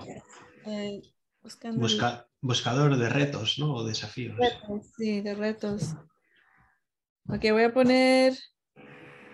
[0.66, 1.02] eh,
[1.42, 3.74] buscando el- Busca- buscador de retos, ¿no?
[3.74, 4.36] O desafíos.
[4.38, 5.94] retos, sí, de retos.
[7.28, 8.34] Ok, voy a poner.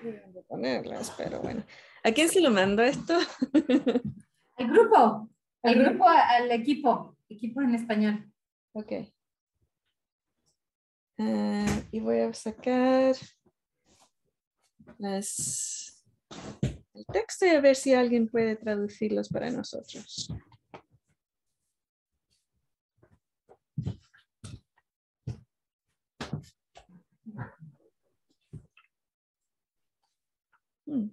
[0.02, 1.64] Voy a ponerlas, pero bueno.
[2.02, 3.18] ¿A quién se lo mando esto?
[4.56, 5.30] El grupo,
[5.62, 8.30] el grupo al equipo, equipo en español.
[8.72, 8.92] ok.
[11.18, 13.14] Ah, y voy a sacar
[14.98, 16.04] las,
[17.01, 20.28] el texto y a ver si alguien puede traducirlos para nosotros.
[30.86, 31.09] Hmm.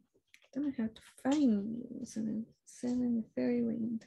[0.54, 4.06] Gonna have to find seven, seven fairy wind.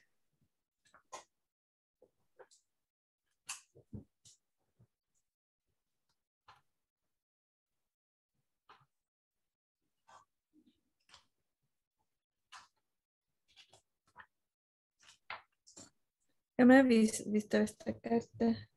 [16.61, 18.69] Ya me habéis visto esta carta.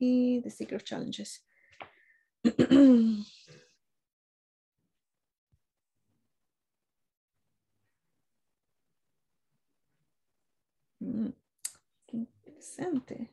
[0.00, 1.44] Y The Secret Challenges.
[10.98, 11.34] Mm,
[12.08, 13.30] interesante.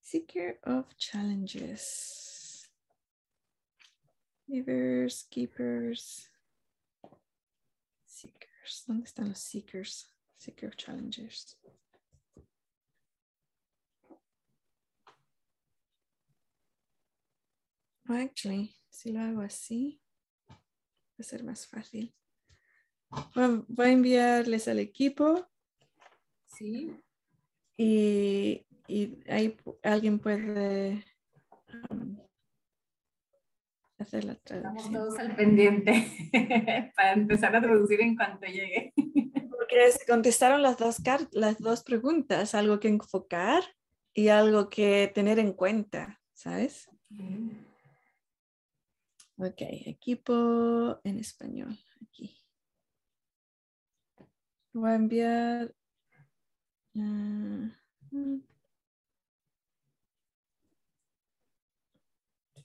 [0.00, 2.68] Seeker of Challenges.
[4.46, 6.31] Givers, keepers.
[8.22, 8.84] Seekers.
[8.86, 10.14] ¿Dónde están los seekers?
[10.36, 10.76] Seeker.
[18.08, 20.00] Oh, actually, si lo hago así,
[20.48, 20.56] va
[21.18, 22.14] a ser más fácil.
[23.34, 25.48] Voy a enviarles al equipo
[26.46, 26.96] Sí.
[27.76, 31.04] y, y ahí alguien puede
[31.90, 32.18] um,
[34.02, 34.92] hacer la Estamos traducción.
[34.92, 36.06] todos al pendiente
[36.96, 38.92] para empezar a traducir en cuanto llegue.
[38.94, 40.98] Porque se contestaron las dos,
[41.32, 43.62] las dos preguntas, algo que enfocar
[44.14, 46.88] y algo que tener en cuenta, ¿sabes?
[49.36, 52.38] Ok, equipo en español, aquí.
[54.74, 55.74] Voy a enviar.
[56.94, 57.70] mm.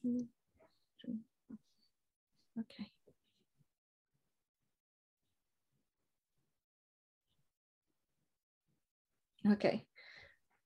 [0.02, 0.28] Two.
[9.52, 9.66] Ok.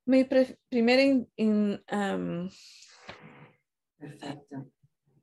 [0.05, 0.23] Mi
[0.69, 2.49] primera in- in, um,
[3.97, 4.71] Perfecto.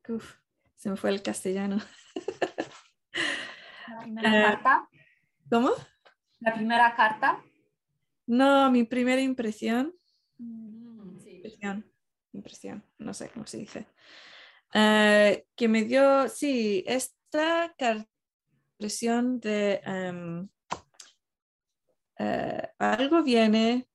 [0.09, 0.37] uf,
[0.77, 1.79] se me fue el castellano.
[3.89, 4.89] La primera Eh, carta.
[5.51, 5.71] ¿Cómo?
[6.41, 7.43] La primera carta.
[8.27, 9.95] No, mi primera impresión.
[10.39, 11.31] Mm, Sí.
[11.37, 11.93] Impresión.
[12.33, 12.85] Impresión.
[12.99, 13.87] No sé cómo se dice.
[14.75, 17.75] eh, que me dio, sí, esta
[18.79, 20.49] impresión de em,
[22.19, 23.89] eh, algo viene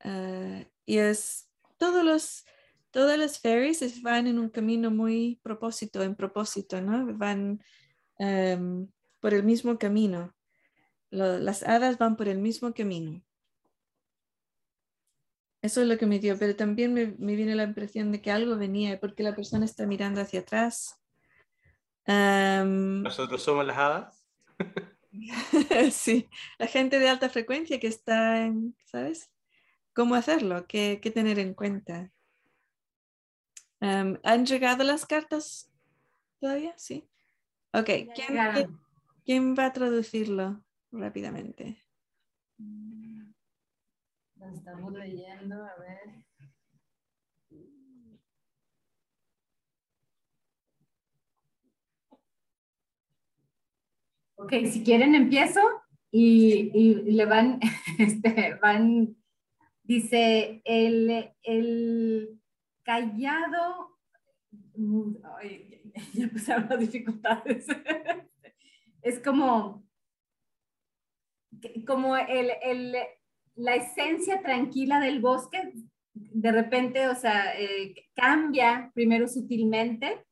[0.00, 2.44] eh, y es todos los
[2.90, 7.14] todas las fairies van en un camino muy propósito, en propósito, ¿no?
[7.18, 7.62] Van
[8.18, 8.88] em,
[9.20, 10.34] por el mismo camino.
[11.10, 13.22] las hadas van por el mismo camino.
[15.60, 18.30] Eso es lo que me dio, pero también me, me viene la impresión de que
[18.30, 20.98] algo venía porque la persona está mirando hacia atrás.
[22.06, 24.15] ¿Nosotros somos las hadas?
[25.90, 26.28] sí,
[26.58, 29.30] la gente de alta frecuencia que está en, ¿sabes?
[29.94, 30.66] ¿Cómo hacerlo?
[30.66, 32.12] ¿Qué, qué tener en cuenta?
[33.80, 35.70] ¿Han llegado las cartas
[36.40, 36.74] todavía?
[36.76, 37.08] Sí.
[37.72, 38.78] Ok, ¿quién,
[39.24, 41.82] ¿quién va a traducirlo rápidamente?
[44.36, 46.25] Lo estamos leyendo, a ver.
[54.46, 55.60] Ok, si quieren empiezo
[56.12, 57.58] y, y le van,
[57.98, 59.16] este, van,
[59.82, 62.40] dice, el, el
[62.84, 63.98] callado,
[65.40, 65.82] ay,
[66.14, 67.66] ya empezaron las dificultades,
[69.02, 69.84] es como,
[71.84, 72.94] como el, el,
[73.56, 75.72] la esencia tranquila del bosque,
[76.14, 80.24] de repente, o sea, eh, cambia primero sutilmente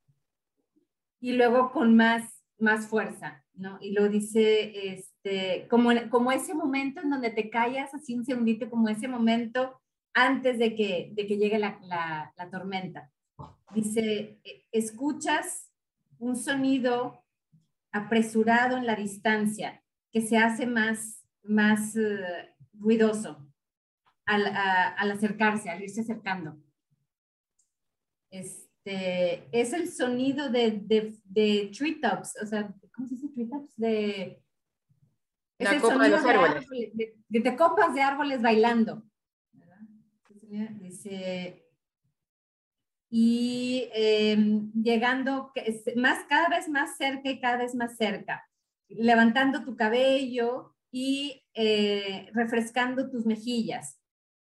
[1.19, 3.77] y luego con más, más fuerza, ¿no?
[3.81, 8.69] Y lo dice, este, como, como ese momento en donde te callas así un segundito,
[8.69, 9.79] como ese momento
[10.13, 13.11] antes de que, de que llegue la, la, la tormenta.
[13.73, 15.71] Dice, e, escuchas
[16.17, 17.23] un sonido
[17.91, 19.81] apresurado en la distancia
[20.11, 23.45] que se hace más, más uh, ruidoso
[24.25, 26.57] al, al, acercarse, al irse acercando.
[28.29, 33.75] Este, es el sonido de, de, de treetops, o sea, ¿cómo se dice treetops?
[33.77, 34.41] De,
[35.57, 36.69] es copa de los árboles.
[36.69, 39.03] de, de, copas de árboles bailando.
[40.79, 41.65] Dice,
[43.09, 44.37] y eh,
[44.73, 45.51] llegando
[45.95, 48.47] más, cada vez más cerca y cada vez más cerca,
[48.87, 53.99] levantando tu cabello y eh, refrescando tus mejillas.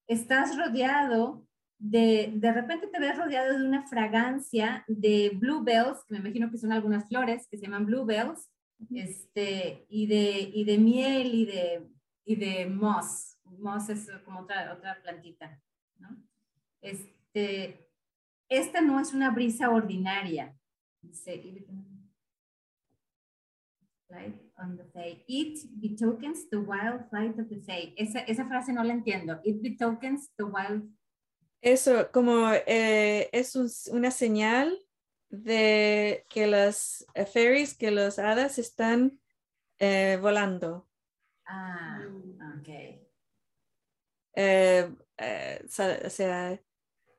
[0.08, 1.48] Estás rodeado
[1.82, 6.60] de, de repente te ves rodeado de una fragancia de bluebells, que me imagino que
[6.60, 8.52] son algunas flores que se llaman bluebells,
[8.92, 11.90] este, y, de, y de miel y de,
[12.24, 13.40] y de moss.
[13.46, 15.60] Moss es como otra, otra plantita.
[16.00, 16.10] ¿no?
[16.82, 17.90] Este,
[18.48, 20.56] esta no es una brisa ordinaria.
[21.02, 21.42] Dice,
[24.62, 25.24] on the Fae.
[25.28, 27.94] It betokens the wild flight of the Fae.
[27.98, 29.40] Esa, esa frase no la entiendo.
[29.44, 30.84] It betokens the wild.
[31.62, 34.78] Eso, como eh, es un, una señal
[35.30, 39.20] de que las uh, fairies, que los hadas están
[39.80, 40.90] eh, volando.
[41.46, 42.06] Ah,
[42.60, 42.70] ok.
[44.36, 44.90] Eh,
[45.68, 46.60] o sea,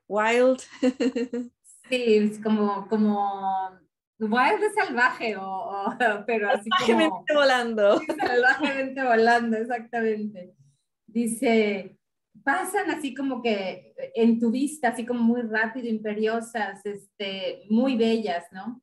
[0.07, 0.59] wild.
[1.89, 3.79] sí, es como, como
[4.19, 7.39] Wild es salvaje, o, o, pero así salvajemente como...
[7.39, 7.99] volando.
[7.99, 10.55] Sí, salvajemente volando, exactamente.
[11.07, 11.97] Dice,
[12.43, 18.45] pasan así como que en tu vista, así como muy rápido, imperiosas, este, muy bellas,
[18.51, 18.81] ¿no?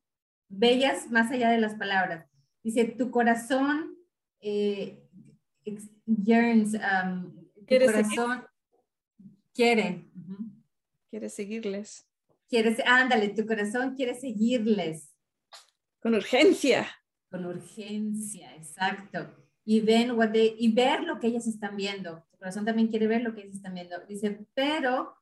[0.49, 2.27] Bellas más allá de las palabras.
[2.63, 3.95] Dice, tu corazón
[4.39, 5.07] eh,
[6.05, 7.33] yearns, um,
[7.67, 8.49] tu corazón seguir?
[9.53, 10.05] quiere.
[10.15, 10.51] Uh -huh.
[11.09, 12.07] Quiere seguirles.
[12.49, 15.15] Quieres, ándale, tu corazón quiere seguirles.
[16.01, 16.87] Con urgencia.
[17.29, 19.40] Con urgencia, exacto.
[19.63, 22.25] Y, ven what they, y ver lo que ellas están viendo.
[22.31, 23.95] Tu corazón también quiere ver lo que ellas están viendo.
[24.07, 25.15] Dice, pero,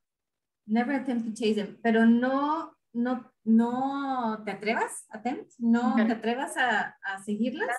[0.66, 6.56] never attempt to chase them, pero no, no, no te atrevas, attempt, no te atrevas
[6.58, 7.76] a, a seguirlas.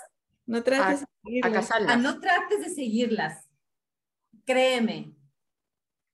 [0.47, 1.71] No trates a, de seguirlas.
[1.71, 3.49] A, a no trates de seguirlas.
[4.45, 5.15] Créeme,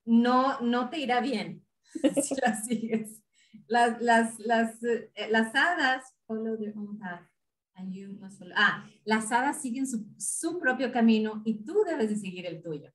[0.05, 1.67] no, no te irá bien
[2.23, 3.23] si las sigues.
[3.67, 7.27] Las, las, las, eh, las hadas follow their own path
[8.55, 12.91] Ah, las hadas siguen su, su, propio camino y tú debes de seguir el tuyo.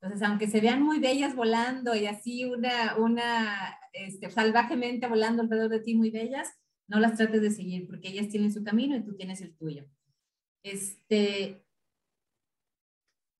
[0.00, 5.70] Entonces, aunque se vean muy bellas volando y así una, una este, salvajemente volando alrededor
[5.70, 6.48] de ti muy bellas,
[6.88, 9.86] no las trates de seguir porque ellas tienen su camino y tú tienes el tuyo.
[10.62, 11.64] Este,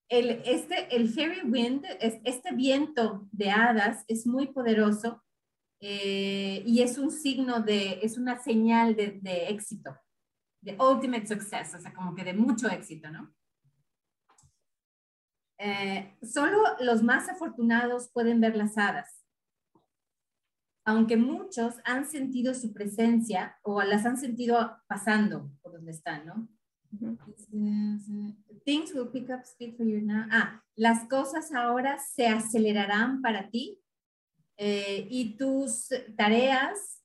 [0.09, 5.23] el, este, el fairy wind, este viento de hadas es muy poderoso
[5.81, 9.95] eh, y es un signo de, es una señal de, de, éxito,
[10.67, 13.33] de ultimate success, o sea, como que de mucho éxito, ¿no?
[15.59, 19.23] Eh, solo los más afortunados pueden ver las hadas.
[20.89, 26.49] aunque muchos han sentido su presencia o las han sentido pasando por donde están, ¿no?
[28.65, 30.29] Things will pick up speed for you now.
[30.31, 33.81] Ah, las cosas ahora se acelerarán para ti
[34.59, 37.03] eh, y tus tareas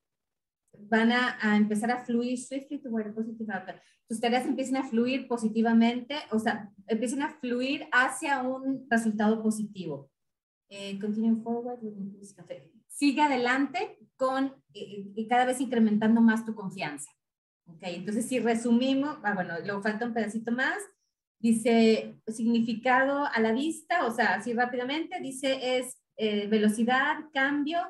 [0.88, 3.80] van a, a, empezar a fluir swiftly toward positive outcome.
[4.08, 10.10] Tus tareas empiezan a fluir positivamente, o sea, empiezan a fluir hacia un resultado positivo.
[10.68, 11.94] Eh, continue forward with
[12.88, 17.10] Sigue adelante con y cada vez incrementando más tu confianza.
[17.66, 20.78] Ok, entonces si resumimos, ah, bueno, luego falta un pedacito más.
[21.38, 27.80] Dice significado a la vista, o sea, así rápidamente, dice es eh, velocidad, cambio,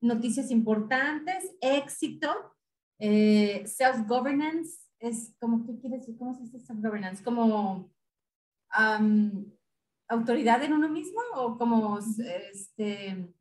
[0.00, 2.54] noticias importantes, éxito,
[2.98, 6.16] eh, self-governance, es como, ¿qué quiere decir?
[6.18, 7.22] ¿Cómo se dice self-governance?
[7.22, 7.90] Como
[8.78, 9.52] um,
[10.08, 13.34] autoridad en uno mismo o como este,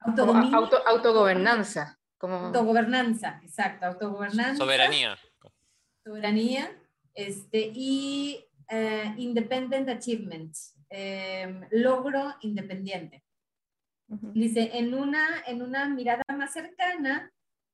[0.00, 0.56] autodominio?
[0.56, 1.98] Auto, autogobernanza.
[2.18, 2.34] Como...
[2.36, 4.56] Autogobernanza, exacto, autogobernanza.
[4.56, 5.16] Soberanía.
[6.04, 6.76] Soberanía,
[7.14, 10.56] este, y uh, independent achievement,
[10.90, 13.24] eh, logro independiente.
[14.32, 17.30] Dice, en una, en una mirada más cercana,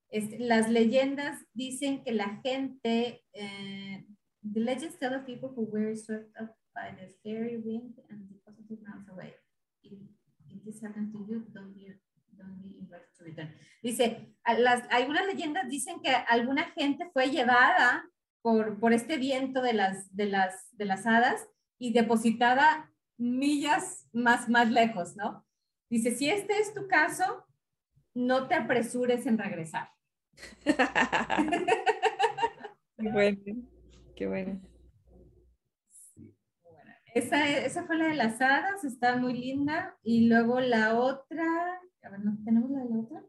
[0.09, 4.05] es, las leyendas dicen que la gente, eh,
[4.43, 8.35] the legends tell of people who were swept up by the fairy wind and the
[8.45, 9.35] positive miles away.
[9.83, 9.93] If,
[10.49, 11.87] if this happened to you, don't be,
[12.37, 13.55] don't be invited to return.
[13.83, 18.05] Dice, las, algunas leyendas dicen que alguna gente fue llevada
[18.43, 21.47] por, por este viento de las, de, las, de las hadas
[21.79, 25.44] y depositada millas más, más lejos, ¿no?
[25.95, 27.47] Dice, si este es tu caso,
[28.15, 29.93] no te apresures en regresar.
[30.65, 30.67] qué
[33.13, 33.69] bueno,
[34.17, 34.61] qué bueno.
[37.15, 39.97] Esa, esa, fue la de las hadas, está muy linda.
[40.03, 43.25] Y luego la otra, a ver, ¿no tenemos la de la otra?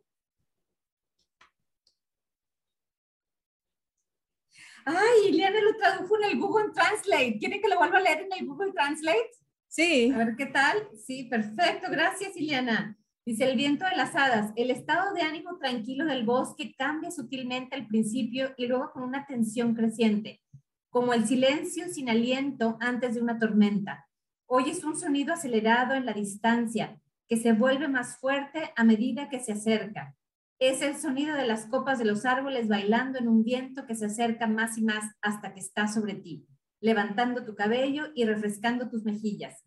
[4.85, 7.37] Ay, Ileana lo tradujo en el Google Translate.
[7.37, 9.44] ¿Quiere que lo vuelva a leer en el Google Translate?
[9.75, 10.09] Sí.
[10.13, 10.87] A ver qué tal.
[11.05, 11.91] Sí, perfecto.
[11.91, 12.97] Gracias, Ileana.
[13.25, 14.53] Dice el viento de las hadas.
[14.55, 19.25] El estado de ánimo tranquilo del bosque cambia sutilmente al principio y luego con una
[19.25, 20.41] tensión creciente,
[20.89, 24.07] como el silencio sin aliento antes de una tormenta.
[24.45, 26.97] Oyes un sonido acelerado en la distancia
[27.27, 30.15] que se vuelve más fuerte a medida que se acerca.
[30.57, 34.05] Es el sonido de las copas de los árboles bailando en un viento que se
[34.05, 36.47] acerca más y más hasta que está sobre ti,
[36.85, 39.63] levantando tu cabello y refrescando tus mejillas.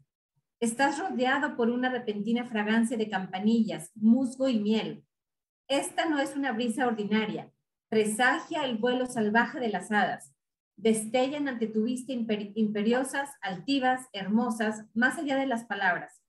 [0.60, 5.04] Estás rodeado por una repentina fragancia de campanillas, musgo y miel.
[5.66, 7.50] Esta no es una brisa ordinaria.
[7.88, 10.32] Presagia el vuelo salvaje de las hadas.
[10.76, 16.22] Destellan ante tu vista imperiosas, altivas, hermosas, más allá de las palabras.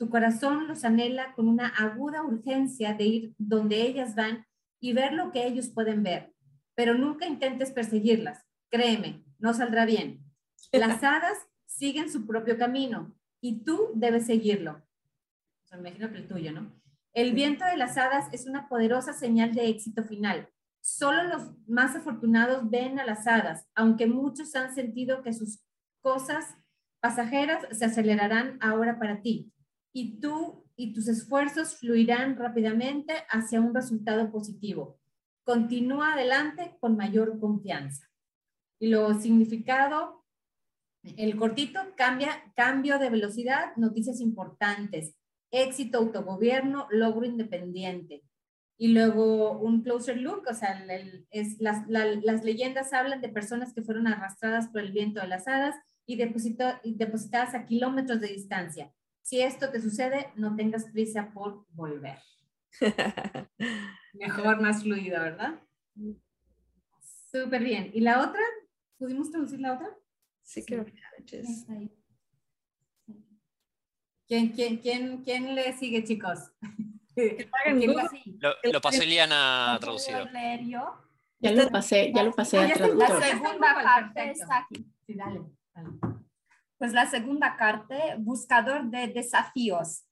[0.00, 4.44] Tu corazón los anhela con una aguda urgencia de ir donde ellas van
[4.80, 6.32] y ver lo que ellos pueden ver.
[6.74, 8.44] Pero nunca intentes perseguirlas.
[8.68, 10.23] Créeme, no saldrá bien.
[10.72, 13.14] Las hadas siguen su propio camino,
[13.44, 14.72] y tú debes seguirlo.
[14.72, 16.72] O sea, me imagino que el tuyo, ¿no?
[17.12, 20.48] El viento de las hadas es una poderosa señal de éxito final.
[20.80, 25.62] Solo los más afortunados ven a las hadas, aunque muchos han sentido que sus
[26.00, 26.56] cosas
[27.00, 29.52] pasajeras se acelerarán ahora para ti.
[29.92, 34.98] Y tú y tus esfuerzos fluirán rápidamente hacia un resultado positivo.
[35.44, 38.08] Continúa adelante con mayor confianza.
[38.80, 40.23] Y lo significado
[41.16, 45.14] el cortito cambia, cambio de velocidad, noticias importantes,
[45.50, 48.22] éxito, autogobierno, logro independiente.
[48.76, 50.84] Y luego un closer look, o sea,
[51.30, 55.46] es, las, las, leyendas hablan de personas que fueron arrastradas por el viento de las
[55.46, 55.76] hadas
[56.06, 58.92] y, y depositadas a kilómetros de distancia.
[59.22, 62.18] Si esto te sucede, no tengas prisa por volver.
[64.12, 65.60] Mejor, más fluido, ¿verdad?
[67.30, 67.90] Súper bien.
[67.94, 68.42] ¿Y la otra?
[68.98, 69.88] ¿Pudimos traducir la otra?
[70.44, 71.66] Secure marriages.
[74.26, 76.38] ¿Quién, quién, quién, quién le sigue, chicos?
[78.40, 80.26] Lo, lo pasó Eliana traducido.
[81.38, 83.20] Ya lo pasé, ya lo pasé a traductor.
[83.20, 84.84] La segunda parte está aquí.
[85.06, 85.42] Sí, dale,
[85.72, 85.90] dale.
[86.76, 90.04] Pues la segunda carta, buscador de desafíos.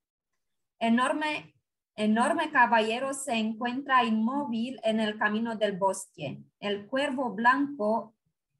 [0.78, 1.54] Enorme,
[1.96, 6.40] enorme caballero se encuentra inmóvil en el camino del bosque.
[6.60, 8.14] El cuervo blanco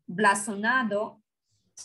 [0.07, 1.22] blasonado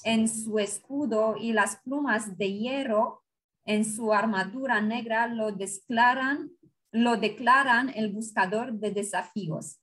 [0.03, 3.23] en su escudo y las plumas de hierro
[3.65, 6.51] en su armadura negra lo declaran,
[6.91, 9.79] lo declaran el buscador de desafíos.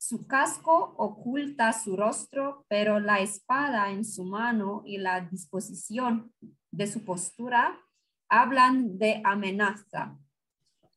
[0.00, 6.32] Su casco oculta su rostro, pero la espada en su mano y la disposición
[6.70, 7.78] de su postura
[8.28, 10.16] hablan de amenaza.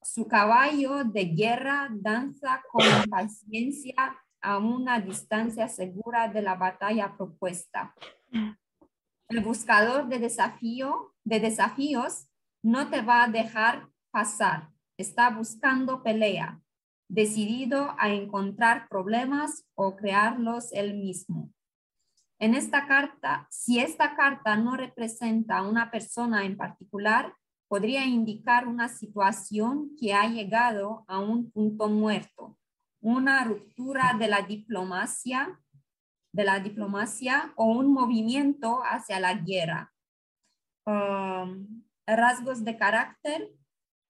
[0.04, 3.96] Su caballo de guerra danza con paciencia
[4.42, 7.94] a una distancia segura de la batalla propuesta.
[8.32, 12.28] El buscador de, desafío, de desafíos
[12.64, 14.70] no te va a dejar pasar.
[14.98, 16.62] Está buscando pelea,
[17.08, 21.52] decidido a encontrar problemas o crearlos él mismo.
[22.40, 27.36] En esta carta, si esta carta no representa a una persona en particular,
[27.68, 32.58] podría indicar una situación que ha llegado a un punto muerto,
[33.00, 35.60] una ruptura de la diplomacia,
[36.34, 39.94] de la diplomacia o un movimiento hacia la guerra.
[40.86, 43.52] Um, rasgos de carácter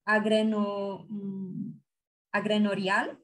[0.06, 1.80] agreno, mm,
[2.32, 3.20] agrenorial.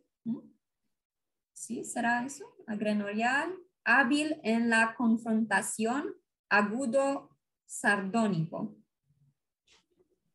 [1.54, 1.84] ¿Sí?
[1.84, 2.46] ¿Será eso?
[2.68, 6.14] Agrenorial, hábil en la confrontación,
[6.50, 7.30] agudo,
[7.66, 8.76] sardónico.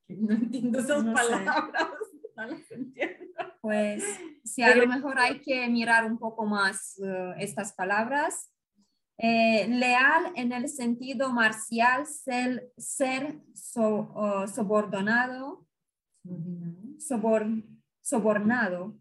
[0.09, 1.97] No entiendo esas palabras,
[2.37, 3.33] no las entiendo.
[3.63, 4.05] Pues
[4.45, 8.52] sí, a lo mejor hay que mirar un poco más uh, estas palabras.
[9.19, 15.67] Eh, leal en el sentido marcial, ser, ser so, uh, subordinado,
[16.99, 17.47] sobor,
[18.01, 18.99] sobornado,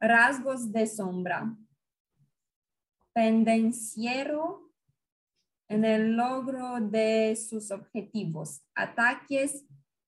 [0.00, 1.56] rasgos de sombra,
[3.12, 4.72] pendenciero
[5.68, 9.66] en el logro de sus objetivos, ataques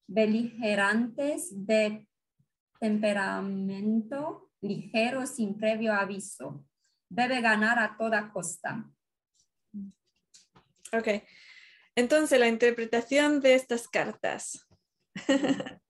[0.09, 2.09] beligerantes de
[2.81, 6.65] temperamento ligero sin previo aviso.
[7.09, 8.91] Debe ganar a toda costa.
[10.93, 11.23] Ok.
[11.95, 14.67] Entonces, la interpretación de estas cartas.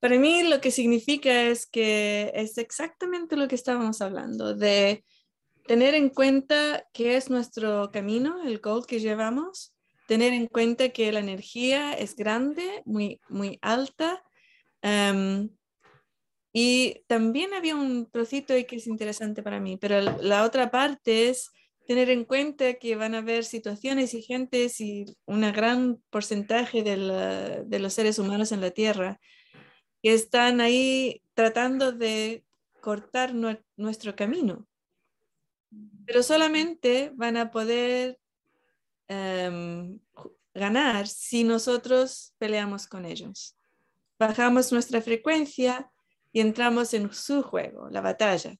[0.00, 5.04] Para mí lo que significa es que es exactamente lo que estábamos hablando, de
[5.66, 9.74] tener en cuenta que es nuestro camino, el goal que llevamos,
[10.08, 14.22] tener en cuenta que la energía es grande, muy, muy alta.
[14.82, 15.50] Em,
[16.52, 21.28] y también había un trocito ahí que es interesante para mí, pero la otra parte
[21.28, 21.50] es
[21.90, 27.80] tener en cuenta que van a haber situaciones y gentes y un gran porcentaje de,
[27.80, 29.18] los seres humanos en la Tierra
[30.00, 32.44] que están ahí tratando de
[32.80, 34.68] cortar nuestro camino.
[36.06, 38.20] Pero solamente van a poder
[39.08, 39.98] em,
[40.54, 43.58] ganar si nosotros peleamos con ellos.
[44.16, 45.90] Bajamos nuestra frecuencia
[46.32, 48.54] y entramos en su juego, la batalla.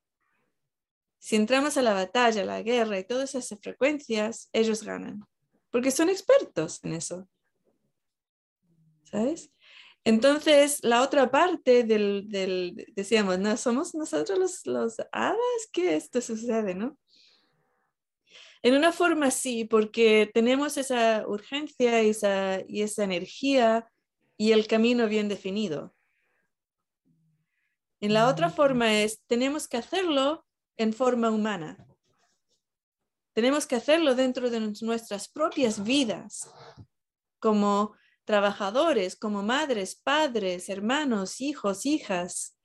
[1.20, 5.22] Si entramos a la batalla, la guerra y todas esas frecuencias, ellos ganan,
[5.70, 7.28] porque son expertos en eso.
[9.04, 9.52] ¿Sabes?
[10.02, 16.74] Entonces, la otra parte del, decíamos, no, somos nosotros los, los hadas que esto sucede,
[16.74, 16.98] ¿no?
[18.62, 23.90] En una forma sí, porque tenemos esa urgencia y esa, y esa energía
[24.38, 25.94] y el camino bien definido.
[28.00, 31.86] En la otra forma es, tenemos que hacerlo en forma humana.
[33.34, 36.50] Tenemos que hacerlo dentro de nuestras propias vidas,
[37.38, 37.94] como
[38.30, 42.56] trabajadores como madres, padres, hermanos, hijos, hijas,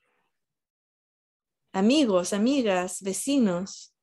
[1.73, 3.95] amigos, amigas, vecinos,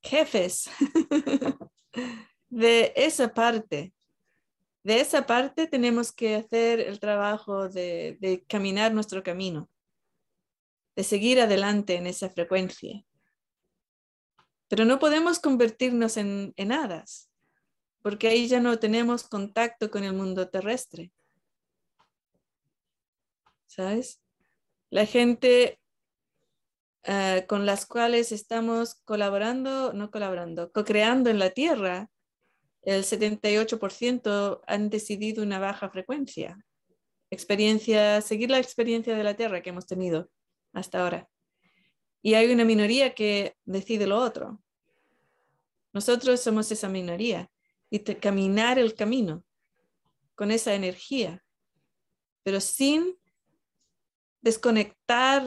[0.00, 0.70] jefes,
[2.48, 3.92] de esa parte.
[4.84, 9.68] De esa parte tenemos que hacer el trabajo de, caminar nuestro camino,
[10.96, 13.04] de seguir adelante en esa frecuencia.
[14.68, 17.32] Pero no podemos convertirnos en, en hadas
[18.02, 21.12] porque ahí ya no tenemos contacto con el mundo terrestre.
[23.66, 24.20] ¿Sabes?
[24.90, 25.80] La gente
[27.04, 32.10] eh, con las cuales estamos colaborando, no colaborando, co-creando en la Tierra,
[32.82, 36.58] el 78% han decidido una baja frecuencia.
[37.30, 40.28] Experiencia, seguir la experiencia de la Tierra que hemos tenido
[40.72, 41.28] hasta ahora.
[42.22, 44.62] Y hay una minoría que decide lo otro.
[45.92, 47.50] Nosotros somos esa minoría
[47.90, 49.44] y caminar el camino
[50.34, 51.44] con esa energía,
[52.42, 53.18] pero sin
[54.40, 55.44] desconectar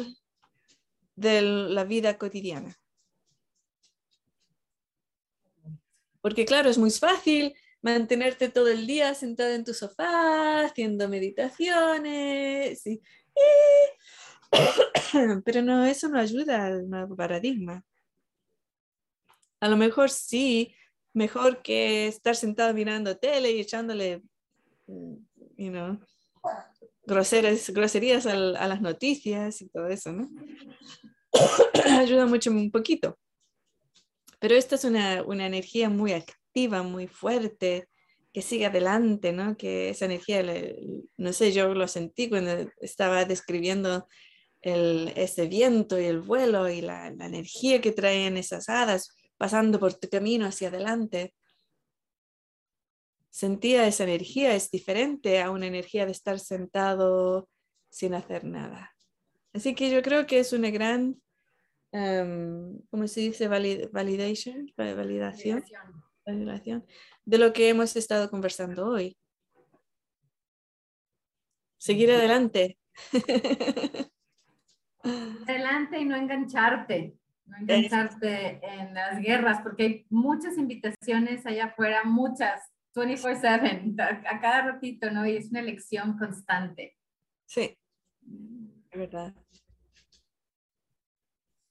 [1.15, 2.77] de la vida cotidiana.
[6.21, 12.83] Porque claro, es muy fácil mantenerte todo el día sentado en tu sofá, haciendo meditaciones,
[15.45, 17.83] pero no, eso no ayuda al nuevo paradigma.
[19.59, 20.75] A lo mejor sí
[21.13, 24.21] mejor que estar sentado mirando tele y echándole,
[24.87, 25.15] mm,
[25.57, 25.99] you know,
[27.05, 30.29] groserías a, las noticias y todo eso, ¿no?
[32.01, 33.17] Ayuda mucho un poquito.
[34.39, 37.87] Pero esta es una, una energía muy activa, muy fuerte,
[38.33, 39.55] que siga adelante, ¿no?
[39.55, 40.43] Que esa energía,
[41.15, 44.07] no sé, yo lo sentí cuando estaba describiendo
[44.65, 49.79] el, ese viento y el vuelo y la, la energía que traen esas hadas pasando
[49.79, 51.35] por tu camino hacia adelante.
[53.29, 57.47] Sentía esa energía, es diferente a una energía de estar sentado
[57.89, 58.91] sin hacer nada.
[59.53, 61.21] Así que yo creo que es una gran,
[61.91, 63.47] um, ¿cómo se dice?
[63.47, 65.63] validation, validación.
[66.25, 66.85] validación
[67.23, 69.15] de lo que hemos estado conversando hoy.
[71.77, 72.79] Seguir adelante.
[75.47, 77.15] Adelante y no engancharte,
[77.45, 82.61] no engancharte en las guerras, porque hay muchas invitaciones allá afuera, muchas,
[82.95, 85.25] 24/7, a cada ratito, ¿no?
[85.25, 86.97] Y es una elección constante.
[87.45, 87.77] Sí,
[88.91, 89.33] es verdad.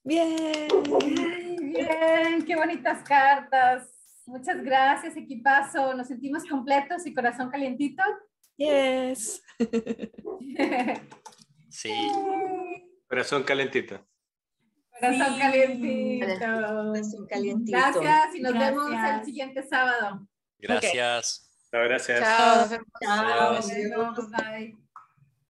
[0.03, 0.67] Bien.
[1.61, 4.23] Bien, qué bonitas cartas.
[4.27, 5.93] Muchas gracias, equipazo.
[5.95, 8.03] Nos sentimos completos y corazón calientito.
[8.57, 9.41] Yes.
[11.69, 12.11] sí.
[13.15, 14.05] Corazón calentito.
[14.99, 16.25] Corazón calientito.
[16.25, 17.77] Corazón calientito.
[17.77, 18.75] Gracias y nos Gracias.
[18.75, 20.27] vemos el siguiente sábado.
[20.57, 21.49] Gracias.
[21.71, 22.19] Chao, gracias.
[22.19, 22.67] Chao.
[23.01, 23.59] Chao.
[23.69, 24.31] Vemos.
[24.31, 24.75] Bye.